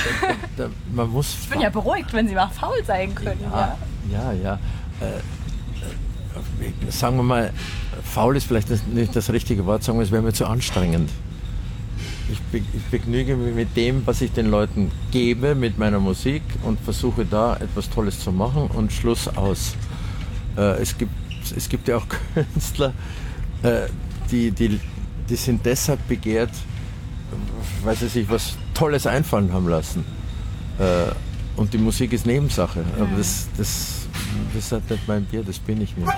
da, 0.56 0.64
da, 0.64 0.70
man 0.92 1.10
muss 1.10 1.36
ich 1.42 1.48
bin 1.48 1.60
ja 1.60 1.70
beruhigt, 1.70 2.12
wenn 2.12 2.28
Sie 2.28 2.34
mal 2.34 2.48
faul 2.48 2.84
sein 2.84 3.14
können. 3.14 3.40
Ja, 3.50 3.76
ja. 4.10 4.32
ja, 4.32 4.32
ja. 4.32 4.58
Äh, 5.00 5.18
äh, 6.66 6.90
sagen 6.90 7.16
wir 7.16 7.22
mal, 7.22 7.52
faul 8.04 8.36
ist 8.36 8.44
vielleicht 8.46 8.68
nicht 8.88 9.16
das 9.16 9.30
richtige 9.30 9.66
Wort, 9.66 9.82
sagen 9.82 9.98
wir, 9.98 10.04
es 10.04 10.10
wäre 10.10 10.22
mir 10.22 10.32
zu 10.32 10.46
anstrengend. 10.46 11.10
Ich, 12.30 12.40
be 12.52 12.58
ich 12.58 12.82
begnüge 12.90 13.36
mich 13.36 13.54
mit 13.54 13.76
dem, 13.76 14.06
was 14.06 14.20
ich 14.20 14.32
den 14.32 14.50
Leuten 14.50 14.92
gebe, 15.10 15.54
mit 15.54 15.78
meiner 15.78 15.98
Musik 15.98 16.42
und 16.62 16.78
versuche 16.80 17.24
da 17.24 17.56
etwas 17.56 17.90
Tolles 17.90 18.20
zu 18.20 18.30
machen 18.30 18.68
und 18.68 18.92
Schluss 18.92 19.26
aus. 19.28 19.74
Äh, 20.56 20.80
es, 20.80 20.96
gibt, 20.96 21.12
es 21.56 21.68
gibt 21.68 21.88
ja 21.88 21.96
auch 21.96 22.06
Künstler, 22.34 22.92
äh, 23.62 23.86
die, 24.30 24.52
die, 24.52 24.78
die 25.28 25.36
sind 25.36 25.66
deshalb 25.66 26.06
begehrt, 26.06 26.50
weil 27.82 27.96
sie 27.96 28.08
sich 28.08 28.28
was 28.30 28.56
Tolles 28.74 29.06
einfallen 29.06 29.52
haben 29.52 29.68
lassen. 29.68 30.04
Äh, 30.78 31.12
und 31.56 31.72
die 31.72 31.78
Musik 31.78 32.12
ist 32.12 32.26
Nebensache. 32.26 32.85
Aber 32.98 33.09
das, 33.16 33.48
das, 33.56 34.06
das 34.54 34.64
ist 34.64 34.72
halt 34.72 34.90
nicht 34.90 35.06
mein 35.06 35.24
Bier, 35.24 35.42
das 35.42 35.59
bin 35.59 35.80
ich 35.83 35.96
nicht. 35.96 36.12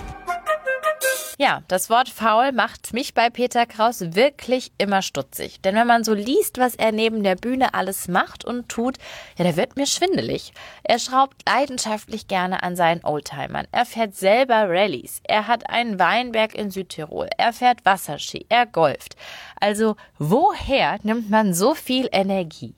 Ja, 1.38 1.62
das 1.68 1.88
Wort 1.88 2.08
faul 2.08 2.52
macht 2.52 2.92
mich 2.92 3.14
bei 3.14 3.30
Peter 3.30 3.64
Kraus 3.64 4.00
wirklich 4.14 4.70
immer 4.78 5.02
stutzig. 5.02 5.60
Denn 5.62 5.74
wenn 5.74 5.86
man 5.86 6.04
so 6.04 6.12
liest, 6.12 6.58
was 6.58 6.74
er 6.74 6.92
neben 6.92 7.22
der 7.22 7.36
Bühne 7.36 7.74
alles 7.74 8.06
macht 8.08 8.44
und 8.44 8.68
tut, 8.68 8.98
ja, 9.38 9.44
da 9.44 9.56
wird 9.56 9.76
mir 9.76 9.86
schwindelig. 9.86 10.52
Er 10.82 10.98
schraubt 10.98 11.42
leidenschaftlich 11.48 12.28
gerne 12.28 12.62
an 12.62 12.76
seinen 12.76 13.04
Oldtimern. 13.04 13.66
Er 13.72 13.86
fährt 13.86 14.14
selber 14.14 14.68
Rallyes. 14.68 15.20
Er 15.24 15.46
hat 15.46 15.70
einen 15.70 15.98
Weinberg 15.98 16.54
in 16.54 16.70
Südtirol. 16.70 17.28
Er 17.38 17.52
fährt 17.52 17.84
Wasserski. 17.84 18.46
Er 18.48 18.66
golft. 18.66 19.16
Also, 19.58 19.96
woher 20.18 20.98
nimmt 21.02 21.30
man 21.30 21.54
so 21.54 21.74
viel 21.74 22.08
Energie? 22.12 22.74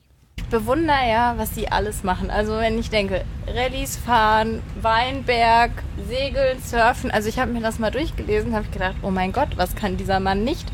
Bewundere 0.47 1.09
ja, 1.09 1.35
was 1.37 1.51
die 1.51 1.71
alles 1.71 2.03
machen. 2.03 2.29
Also 2.29 2.57
wenn 2.57 2.77
ich 2.79 2.89
denke, 2.89 3.23
Rallyes 3.47 3.97
fahren, 3.97 4.61
Weinberg, 4.81 5.71
Segeln, 6.07 6.61
Surfen. 6.61 7.11
Also 7.11 7.29
ich 7.29 7.39
habe 7.39 7.51
mir 7.51 7.61
das 7.61 7.79
mal 7.79 7.91
durchgelesen, 7.91 8.53
habe 8.53 8.65
ich 8.65 8.71
gedacht, 8.71 8.95
oh 9.01 9.11
mein 9.11 9.31
Gott, 9.31 9.49
was 9.55 9.75
kann 9.75 9.97
dieser 9.97 10.19
Mann 10.19 10.43
nicht? 10.43 10.67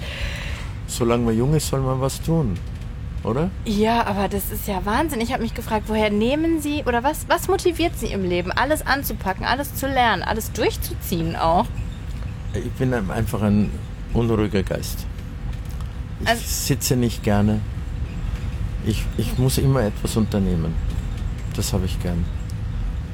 Solange 0.87 1.23
man 1.25 1.37
jung 1.37 1.53
ist, 1.53 1.67
soll 1.67 1.81
man 1.81 2.01
was 2.01 2.21
tun, 2.21 2.57
oder? 3.23 3.49
Ja, 3.65 4.05
aber 4.05 4.27
das 4.27 4.51
ist 4.51 4.67
ja 4.67 4.85
Wahnsinn. 4.85 5.21
Ich 5.21 5.31
habe 5.31 5.41
mich 5.41 5.53
gefragt, 5.53 5.85
woher 5.87 6.09
nehmen 6.09 6.61
Sie 6.61 6.83
oder 6.85 7.03
was, 7.03 7.27
was 7.29 7.47
motiviert 7.47 7.97
Sie 7.97 8.07
im 8.07 8.27
Leben, 8.27 8.51
alles 8.51 8.85
anzupacken, 8.85 9.45
alles 9.45 9.75
zu 9.75 9.87
lernen, 9.87 10.23
alles 10.23 10.51
durchzuziehen 10.51 11.35
auch? 11.35 11.65
Ich 12.53 12.71
bin 12.71 12.93
einfach 12.93 13.41
ein 13.41 13.71
unruhiger 14.13 14.63
Geist. 14.63 15.05
Ich 16.21 16.27
also, 16.27 16.41
sitze 16.45 16.95
nicht 16.95 17.23
gerne 17.23 17.61
ich, 18.85 19.05
ich 19.17 19.37
muss 19.37 19.57
immer 19.57 19.83
etwas 19.83 20.17
unternehmen. 20.17 20.73
Das 21.55 21.73
habe 21.73 21.85
ich 21.85 22.01
gern. 22.01 22.23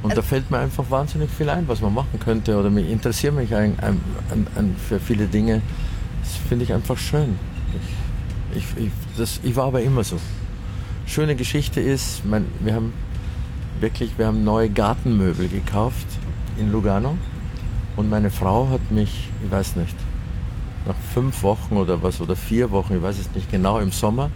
Und 0.04 0.16
da 0.16 0.22
fällt 0.22 0.50
mir 0.52 0.60
einfach 0.60 0.90
wahnsinnig 0.90 1.30
viel 1.30 1.50
ein, 1.50 1.68
was 1.68 1.82
man 1.82 1.94
machen 1.94 2.20
könnte. 2.20 2.58
Oder 2.58 2.70
mich 2.70 2.90
interessiere 2.90 3.34
mich 3.34 3.54
ein, 3.54 3.78
ein, 3.80 4.00
ein, 4.56 4.76
für 4.88 5.00
viele 5.00 5.26
Dinge. 5.28 5.62
Das 6.22 6.36
finde 6.48 6.66
ich 6.66 6.74
einfach 6.74 6.98
schön. 6.98 7.38
Ich, 8.54 8.58
ich, 8.58 8.86
ich, 8.86 8.92
das, 9.18 9.40
ich 9.44 9.56
war 9.56 9.66
aber 9.66 9.82
immer 9.82 10.04
so. 10.04 10.18
Schöne 11.06 11.36
Geschichte 11.36 11.82
ist, 11.82 12.26
mein, 12.26 12.46
wir 12.60 12.76
haben 12.76 12.94
wirklich, 13.80 14.18
wir 14.18 14.28
haben 14.28 14.44
neue 14.44 14.70
Gartenmöbel 14.70 15.48
gekauft 15.48 16.08
in 16.58 16.72
Lugano. 16.72 17.18
Und 17.96 18.10
meine 18.10 18.30
Frau 18.30 18.70
hat 18.70 18.92
mich, 18.92 19.30
ich 19.44 19.52
weiß 19.52 19.76
nicht, 19.78 19.96
nach 20.86 20.96
fünf 21.14 21.44
Wochen 21.44 21.76
oder 21.78 22.02
was, 22.04 22.22
oder 22.22 22.36
vier 22.36 22.72
Wochen, 22.72 22.96
ich 22.96 23.02
weiß 23.02 23.20
es 23.20 23.34
nicht 23.34 23.52
genau, 23.52 23.80
im 23.80 23.92
Sommer, 23.92 24.30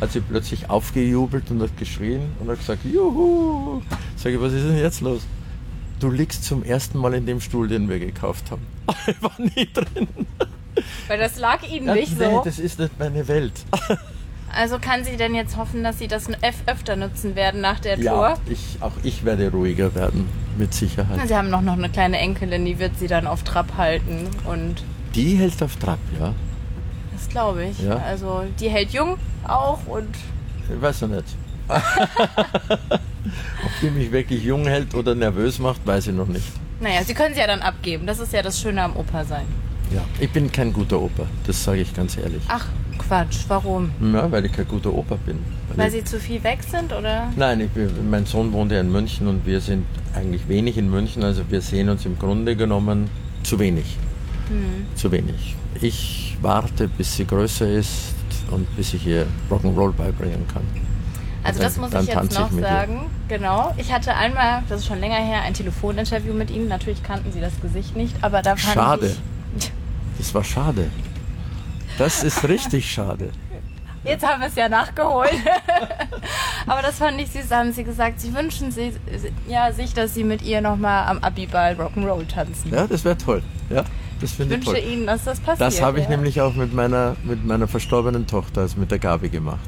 hat 0.00 0.12
sie 0.12 0.20
plötzlich 0.20 0.70
aufgejubelt 0.70 1.50
und 1.50 1.62
hat 1.62 1.76
geschrien 1.76 2.22
und 2.40 2.48
hat 2.48 2.58
gesagt, 2.58 2.84
Juhu! 2.84 3.82
Sag 4.16 4.32
ich, 4.32 4.40
was 4.40 4.52
ist 4.52 4.64
denn 4.64 4.78
jetzt 4.78 5.00
los? 5.00 5.22
Du 5.98 6.10
liegst 6.10 6.44
zum 6.44 6.62
ersten 6.62 6.98
Mal 6.98 7.14
in 7.14 7.26
dem 7.26 7.40
Stuhl, 7.40 7.68
den 7.68 7.88
wir 7.88 7.98
gekauft 7.98 8.50
haben. 8.50 8.66
Ich 9.06 9.22
war 9.22 9.32
nie 9.38 9.68
drin. 9.72 10.08
Weil 11.08 11.18
das 11.18 11.38
lag 11.38 11.62
Ihnen 11.68 11.88
ja, 11.88 11.94
nicht 11.94 12.18
nee, 12.18 12.24
so. 12.24 12.42
das 12.44 12.58
ist 12.58 12.78
nicht 12.78 12.98
meine 12.98 13.26
Welt. 13.28 13.52
Also 14.52 14.80
kann 14.80 15.04
sie 15.04 15.16
denn 15.16 15.34
jetzt 15.36 15.56
hoffen, 15.56 15.84
dass 15.84 16.00
Sie 16.00 16.08
das 16.08 16.26
öfter 16.66 16.96
nutzen 16.96 17.36
werden 17.36 17.60
nach 17.60 17.78
der 17.78 17.94
Tour? 17.94 18.04
Ja, 18.04 18.36
ich, 18.48 18.78
auch 18.80 18.94
ich 19.04 19.24
werde 19.24 19.50
ruhiger 19.52 19.94
werden, 19.94 20.28
mit 20.58 20.74
Sicherheit. 20.74 21.28
Sie 21.28 21.36
haben 21.36 21.50
noch, 21.50 21.60
noch 21.60 21.74
eine 21.74 21.88
kleine 21.88 22.18
Enkelin, 22.18 22.64
die 22.64 22.80
wird 22.80 22.98
Sie 22.98 23.06
dann 23.06 23.28
auf 23.28 23.44
Trab 23.44 23.76
halten 23.76 24.26
und... 24.44 24.82
Die 25.14 25.36
hält 25.36 25.62
auf 25.62 25.76
Trab, 25.76 26.00
ja. 26.18 26.34
Das 27.20 27.28
glaube 27.28 27.66
ich. 27.66 27.78
Ja. 27.80 27.98
Also 27.98 28.44
die 28.58 28.70
hält 28.70 28.92
jung 28.92 29.18
auch 29.46 29.86
und. 29.86 30.08
Ich 30.72 30.80
weiß 30.80 31.02
ja 31.02 31.08
nicht. 31.08 31.24
Ob 31.68 31.82
die 33.82 33.90
mich 33.90 34.10
wirklich 34.10 34.42
jung 34.42 34.66
hält 34.66 34.94
oder 34.94 35.14
nervös 35.14 35.58
macht, 35.58 35.86
weiß 35.86 36.08
ich 36.08 36.14
noch 36.14 36.26
nicht. 36.26 36.46
Naja, 36.80 37.04
sie 37.04 37.12
können 37.12 37.34
sie 37.34 37.40
ja 37.40 37.46
dann 37.46 37.60
abgeben. 37.60 38.06
Das 38.06 38.18
ist 38.18 38.32
ja 38.32 38.42
das 38.42 38.58
Schöne 38.58 38.82
am 38.82 38.96
Opa 38.96 39.24
sein. 39.24 39.44
Ja, 39.94 40.00
ich 40.18 40.30
bin 40.30 40.50
kein 40.50 40.72
guter 40.72 41.00
Opa, 41.00 41.26
das 41.46 41.62
sage 41.62 41.80
ich 41.80 41.94
ganz 41.94 42.16
ehrlich. 42.16 42.42
Ach, 42.48 42.66
Quatsch, 42.96 43.40
warum? 43.48 43.90
Ja, 44.12 44.30
weil 44.30 44.46
ich 44.46 44.52
kein 44.52 44.66
guter 44.66 44.94
Opa 44.94 45.16
bin. 45.26 45.40
Weil, 45.68 45.78
weil 45.78 45.90
sie 45.90 46.04
zu 46.04 46.18
viel 46.18 46.42
weg 46.42 46.60
sind, 46.62 46.92
oder? 46.92 47.30
Nein, 47.36 47.60
ich, 47.60 47.68
mein 48.08 48.24
Sohn 48.24 48.52
wohnt 48.52 48.72
ja 48.72 48.80
in 48.80 48.90
München 48.90 49.26
und 49.26 49.44
wir 49.44 49.60
sind 49.60 49.84
eigentlich 50.14 50.48
wenig 50.48 50.78
in 50.78 50.90
München, 50.90 51.24
also 51.24 51.42
wir 51.50 51.60
sehen 51.60 51.88
uns 51.88 52.06
im 52.06 52.18
Grunde 52.18 52.56
genommen 52.56 53.10
zu 53.42 53.58
wenig. 53.58 53.96
Hm. 54.48 54.86
Zu 54.94 55.12
wenig. 55.12 55.56
Ich 55.80 56.36
warte, 56.42 56.88
bis 56.88 57.16
sie 57.16 57.26
größer 57.26 57.68
ist 57.68 58.14
und 58.50 58.74
bis 58.76 58.94
ich 58.94 59.06
ihr 59.06 59.26
Rock'n'Roll 59.50 59.92
beibringen 59.92 60.46
kann. 60.48 60.62
Also 61.42 61.62
das 61.62 61.76
muss 61.78 61.92
ich 61.94 62.06
jetzt 62.06 62.38
noch 62.38 62.52
ich 62.52 62.60
sagen. 62.60 63.08
Ihr. 63.28 63.38
Genau. 63.38 63.74
Ich 63.78 63.92
hatte 63.92 64.14
einmal, 64.14 64.62
das 64.68 64.80
ist 64.80 64.86
schon 64.86 65.00
länger 65.00 65.16
her, 65.16 65.40
ein 65.42 65.54
Telefoninterview 65.54 66.34
mit 66.34 66.50
Ihnen. 66.50 66.68
Natürlich 66.68 67.02
kannten 67.02 67.32
Sie 67.32 67.40
das 67.40 67.58
Gesicht 67.62 67.96
nicht, 67.96 68.14
aber 68.22 68.42
da 68.42 68.56
fand 68.56 68.74
Schade. 68.74 69.16
Ich 69.58 69.72
das 70.18 70.34
war 70.34 70.44
schade. 70.44 70.90
Das 71.96 72.22
ist 72.22 72.46
richtig 72.46 72.92
schade. 72.92 73.30
Jetzt 74.04 74.26
haben 74.26 74.40
wir 74.40 74.48
es 74.48 74.54
ja 74.54 74.68
nachgeholt. 74.68 75.32
aber 76.66 76.82
das 76.82 76.98
fand 76.98 77.20
ich 77.20 77.30
süß. 77.30 77.50
Haben 77.50 77.72
Sie 77.72 77.84
gesagt, 77.84 78.20
Sie 78.20 78.34
wünschen 78.34 78.70
sich, 78.70 78.94
ja, 79.48 79.72
sich, 79.72 79.94
dass 79.94 80.14
Sie 80.14 80.24
mit 80.24 80.42
ihr 80.42 80.60
nochmal 80.60 81.06
am 81.06 81.18
Abiball 81.18 81.74
Rock'n'Roll 81.74 82.26
tanzen. 82.26 82.70
Ja, 82.70 82.86
das 82.86 83.04
wäre 83.04 83.16
toll. 83.16 83.42
Ja. 83.70 83.84
Das 84.20 84.32
ich 84.32 84.38
wünsche 84.38 84.72
toll. 84.72 84.78
Ihnen, 84.78 85.06
dass 85.06 85.24
das 85.24 85.40
passiert. 85.40 85.60
Das 85.60 85.80
habe 85.80 85.98
ich 85.98 86.04
ja. 86.04 86.10
nämlich 86.10 86.40
auch 86.40 86.54
mit 86.54 86.74
meiner, 86.74 87.16
mit 87.22 87.44
meiner 87.44 87.68
verstorbenen 87.68 88.26
Tochter, 88.26 88.62
also 88.62 88.78
mit 88.78 88.90
der 88.90 88.98
Gabi 88.98 89.28
gemacht. 89.28 89.60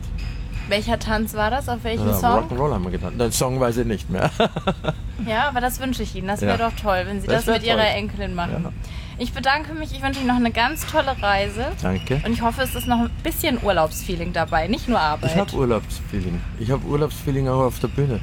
Welcher 0.69 0.99
Tanz 0.99 1.35
war 1.35 1.51
das? 1.51 1.69
Auf 1.69 1.85
welchem 1.85 2.07
ja, 2.07 2.15
Song? 2.15 2.49
Rock'n'Roll 2.49 2.73
haben 2.73 2.85
wir 2.85 2.93
getanzt. 2.93 3.21
Den 3.21 3.33
Song 3.33 3.61
weiß 3.61 3.79
ich 3.79 3.87
nicht 3.87 4.09
mehr. 4.09 4.31
ja, 5.27 5.49
aber 5.49 5.61
das 5.61 5.81
wünsche 5.81 6.03
ich 6.03 6.15
Ihnen. 6.15 6.29
Das 6.29 6.41
wäre 6.41 6.59
ja. 6.59 6.71
doch 6.71 6.77
toll, 6.77 7.03
wenn 7.07 7.21
Sie 7.21 7.27
das, 7.27 7.45
das 7.45 7.55
mit 7.55 7.65
toll. 7.67 7.77
Ihrer 7.77 7.95
Enkelin 7.95 8.35
machen. 8.35 8.65
Ja. 8.65 8.73
Ich 9.19 9.33
bedanke 9.33 9.75
mich. 9.75 9.93
Ich 9.93 10.03
wünsche 10.03 10.21
Ihnen 10.21 10.29
noch 10.29 10.37
eine 10.37 10.51
ganz 10.51 10.87
tolle 10.87 11.15
Reise. 11.21 11.67
Danke. 11.83 12.23
Und 12.25 12.33
ich 12.33 12.43
hoffe, 12.43 12.63
es 12.63 12.75
ist 12.75 12.87
noch 12.87 13.01
ein 13.01 13.11
bisschen 13.23 13.63
Urlaubsfeeling 13.63 14.33
dabei, 14.33 14.69
nicht 14.69 14.89
nur 14.89 15.01
Arbeit. 15.01 15.33
Ich 15.33 15.37
habe 15.37 15.55
Urlaubsfeeling. 15.55 16.41
Ich 16.59 16.71
habe 16.71 16.87
Urlaubsfeeling 16.87 17.49
auch 17.49 17.65
auf 17.65 17.79
der 17.81 17.89
Bühne. 17.89 18.21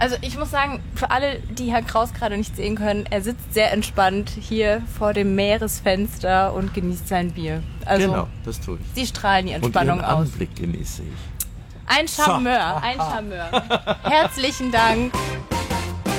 Also 0.00 0.16
ich 0.22 0.38
muss 0.38 0.50
sagen, 0.50 0.82
für 0.94 1.10
alle, 1.10 1.40
die 1.40 1.70
Herr 1.70 1.82
Kraus 1.82 2.14
gerade 2.14 2.34
nicht 2.34 2.56
sehen 2.56 2.74
können, 2.74 3.04
er 3.10 3.20
sitzt 3.20 3.52
sehr 3.52 3.70
entspannt 3.70 4.30
hier 4.30 4.82
vor 4.98 5.12
dem 5.12 5.34
Meeresfenster 5.34 6.54
und 6.54 6.72
genießt 6.72 7.06
sein 7.06 7.32
Bier. 7.32 7.62
Also, 7.84 8.08
genau, 8.08 8.26
das 8.46 8.58
tue 8.62 8.78
ich. 8.80 8.94
Sie 8.94 9.06
strahlen 9.06 9.44
die 9.44 9.52
Entspannung 9.52 9.98
und 9.98 10.04
ihren 10.04 10.10
aus. 10.10 10.28
Anblick 10.32 10.56
genieße 10.56 11.02
ich. 11.02 11.08
Ein 11.86 12.08
Charmeur, 12.08 12.80
so. 12.80 12.86
ein 12.86 12.96
Charmeur. 13.12 13.98
Herzlichen 14.04 14.72
Dank. 14.72 15.12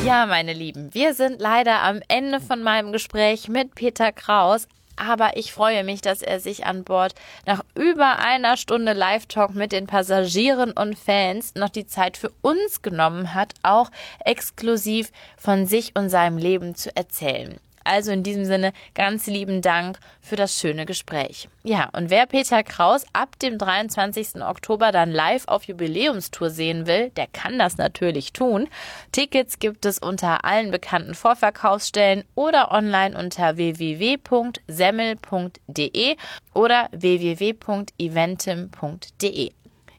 Ja, 0.05 0.27
meine 0.27 0.53
Lieben, 0.53 0.93
wir 0.93 1.15
sind 1.15 1.41
leider 1.41 1.81
am 1.81 2.01
Ende 2.07 2.39
von 2.39 2.61
meinem 2.61 2.91
Gespräch 2.91 3.47
mit 3.47 3.73
Peter 3.73 4.11
Kraus 4.11 4.67
aber 5.01 5.35
ich 5.35 5.51
freue 5.51 5.83
mich, 5.83 6.01
dass 6.01 6.21
er 6.21 6.39
sich 6.39 6.65
an 6.65 6.83
Bord 6.83 7.15
nach 7.45 7.63
über 7.73 8.19
einer 8.19 8.55
Stunde 8.55 8.93
Live-Talk 8.93 9.55
mit 9.55 9.71
den 9.71 9.87
Passagieren 9.87 10.71
und 10.71 10.97
Fans 10.97 11.55
noch 11.55 11.69
die 11.69 11.87
Zeit 11.87 12.17
für 12.17 12.31
uns 12.41 12.81
genommen 12.81 13.33
hat, 13.33 13.53
auch 13.63 13.89
exklusiv 14.23 15.11
von 15.37 15.65
sich 15.65 15.95
und 15.95 16.09
seinem 16.09 16.37
Leben 16.37 16.75
zu 16.75 16.95
erzählen. 16.95 17.59
Also 17.83 18.11
in 18.11 18.23
diesem 18.23 18.45
Sinne 18.45 18.73
ganz 18.93 19.27
lieben 19.27 19.61
Dank 19.61 19.99
für 20.21 20.35
das 20.35 20.59
schöne 20.59 20.85
Gespräch. 20.85 21.47
Ja, 21.63 21.89
und 21.93 22.09
wer 22.09 22.25
Peter 22.25 22.63
Kraus 22.63 23.05
ab 23.13 23.39
dem 23.39 23.57
23. 23.57 24.41
Oktober 24.41 24.91
dann 24.91 25.11
live 25.11 25.47
auf 25.47 25.63
Jubiläumstour 25.63 26.49
sehen 26.49 26.87
will, 26.87 27.11
der 27.11 27.27
kann 27.27 27.57
das 27.59 27.77
natürlich 27.77 28.33
tun. 28.33 28.67
Tickets 29.11 29.59
gibt 29.59 29.85
es 29.85 29.99
unter 29.99 30.43
allen 30.45 30.71
bekannten 30.71 31.13
Vorverkaufsstellen 31.13 32.23
oder 32.35 32.71
online 32.71 33.17
unter 33.17 33.57
www.semmel.de 33.57 36.15
oder 36.53 36.89
www.eventim.de. 36.91 39.51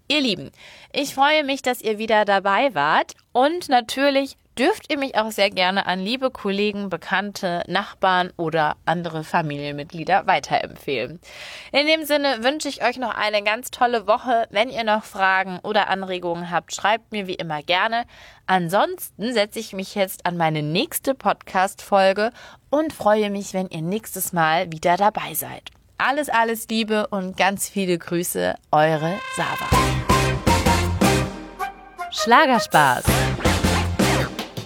Ihr 0.09 0.21
Lieben, 0.21 0.51
ich 0.93 1.15
freue 1.15 1.45
mich, 1.45 1.63
dass 1.63 1.81
ihr 1.81 1.99
wieder 1.99 2.25
dabei 2.25 2.75
wart 2.75 3.15
und 3.33 3.69
natürlich 3.69 4.37
dürft 4.59 4.91
ihr 4.91 4.99
mich 4.99 5.17
auch 5.17 5.31
sehr 5.31 5.51
gerne 5.51 5.87
an 5.87 6.01
liebe 6.01 6.31
Kollegen, 6.31 6.89
Bekannte, 6.89 7.63
Nachbarn 7.67 8.33
oder 8.37 8.77
andere 8.85 9.25
Familienmitglieder 9.25 10.27
weiterempfehlen. 10.27 11.21
In 11.73 11.87
dem 11.87 12.05
Sinne 12.05 12.43
wünsche 12.43 12.69
ich 12.69 12.85
euch 12.85 12.99
noch 12.99 13.15
eine 13.15 13.43
ganz 13.43 13.71
tolle 13.71 14.07
Woche. 14.07 14.47
Wenn 14.51 14.69
ihr 14.69 14.85
noch 14.85 15.05
Fragen 15.05 15.59
oder 15.63 15.89
Anregungen 15.89 16.51
habt, 16.51 16.75
schreibt 16.75 17.13
mir 17.13 17.27
wie 17.27 17.35
immer 17.35 17.63
gerne. 17.63 18.05
Ansonsten 18.47 19.33
setze 19.33 19.59
ich 19.59 19.73
mich 19.73 19.95
jetzt 19.95 20.27
an 20.27 20.37
meine 20.37 20.63
nächste 20.63 21.15
Podcast-Folge 21.15 22.33
und 22.71 22.93
freue 22.93 23.31
mich, 23.31 23.55
wenn 23.55 23.69
ihr 23.69 23.83
nächstes 23.83 24.33
Mal 24.33 24.71
wieder 24.73 24.97
dabei 24.97 25.35
seid. 25.35 25.71
Alles, 25.99 26.29
alles 26.29 26.67
Liebe 26.69 27.07
und 27.09 27.37
ganz 27.37 27.69
viele 27.69 27.97
Grüße, 27.97 28.57
eure 28.73 29.19
Sava. 29.37 29.69
Schlagerspaß. 32.11 33.05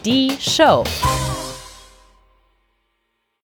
Die 0.07 0.37
Show. 0.39 0.85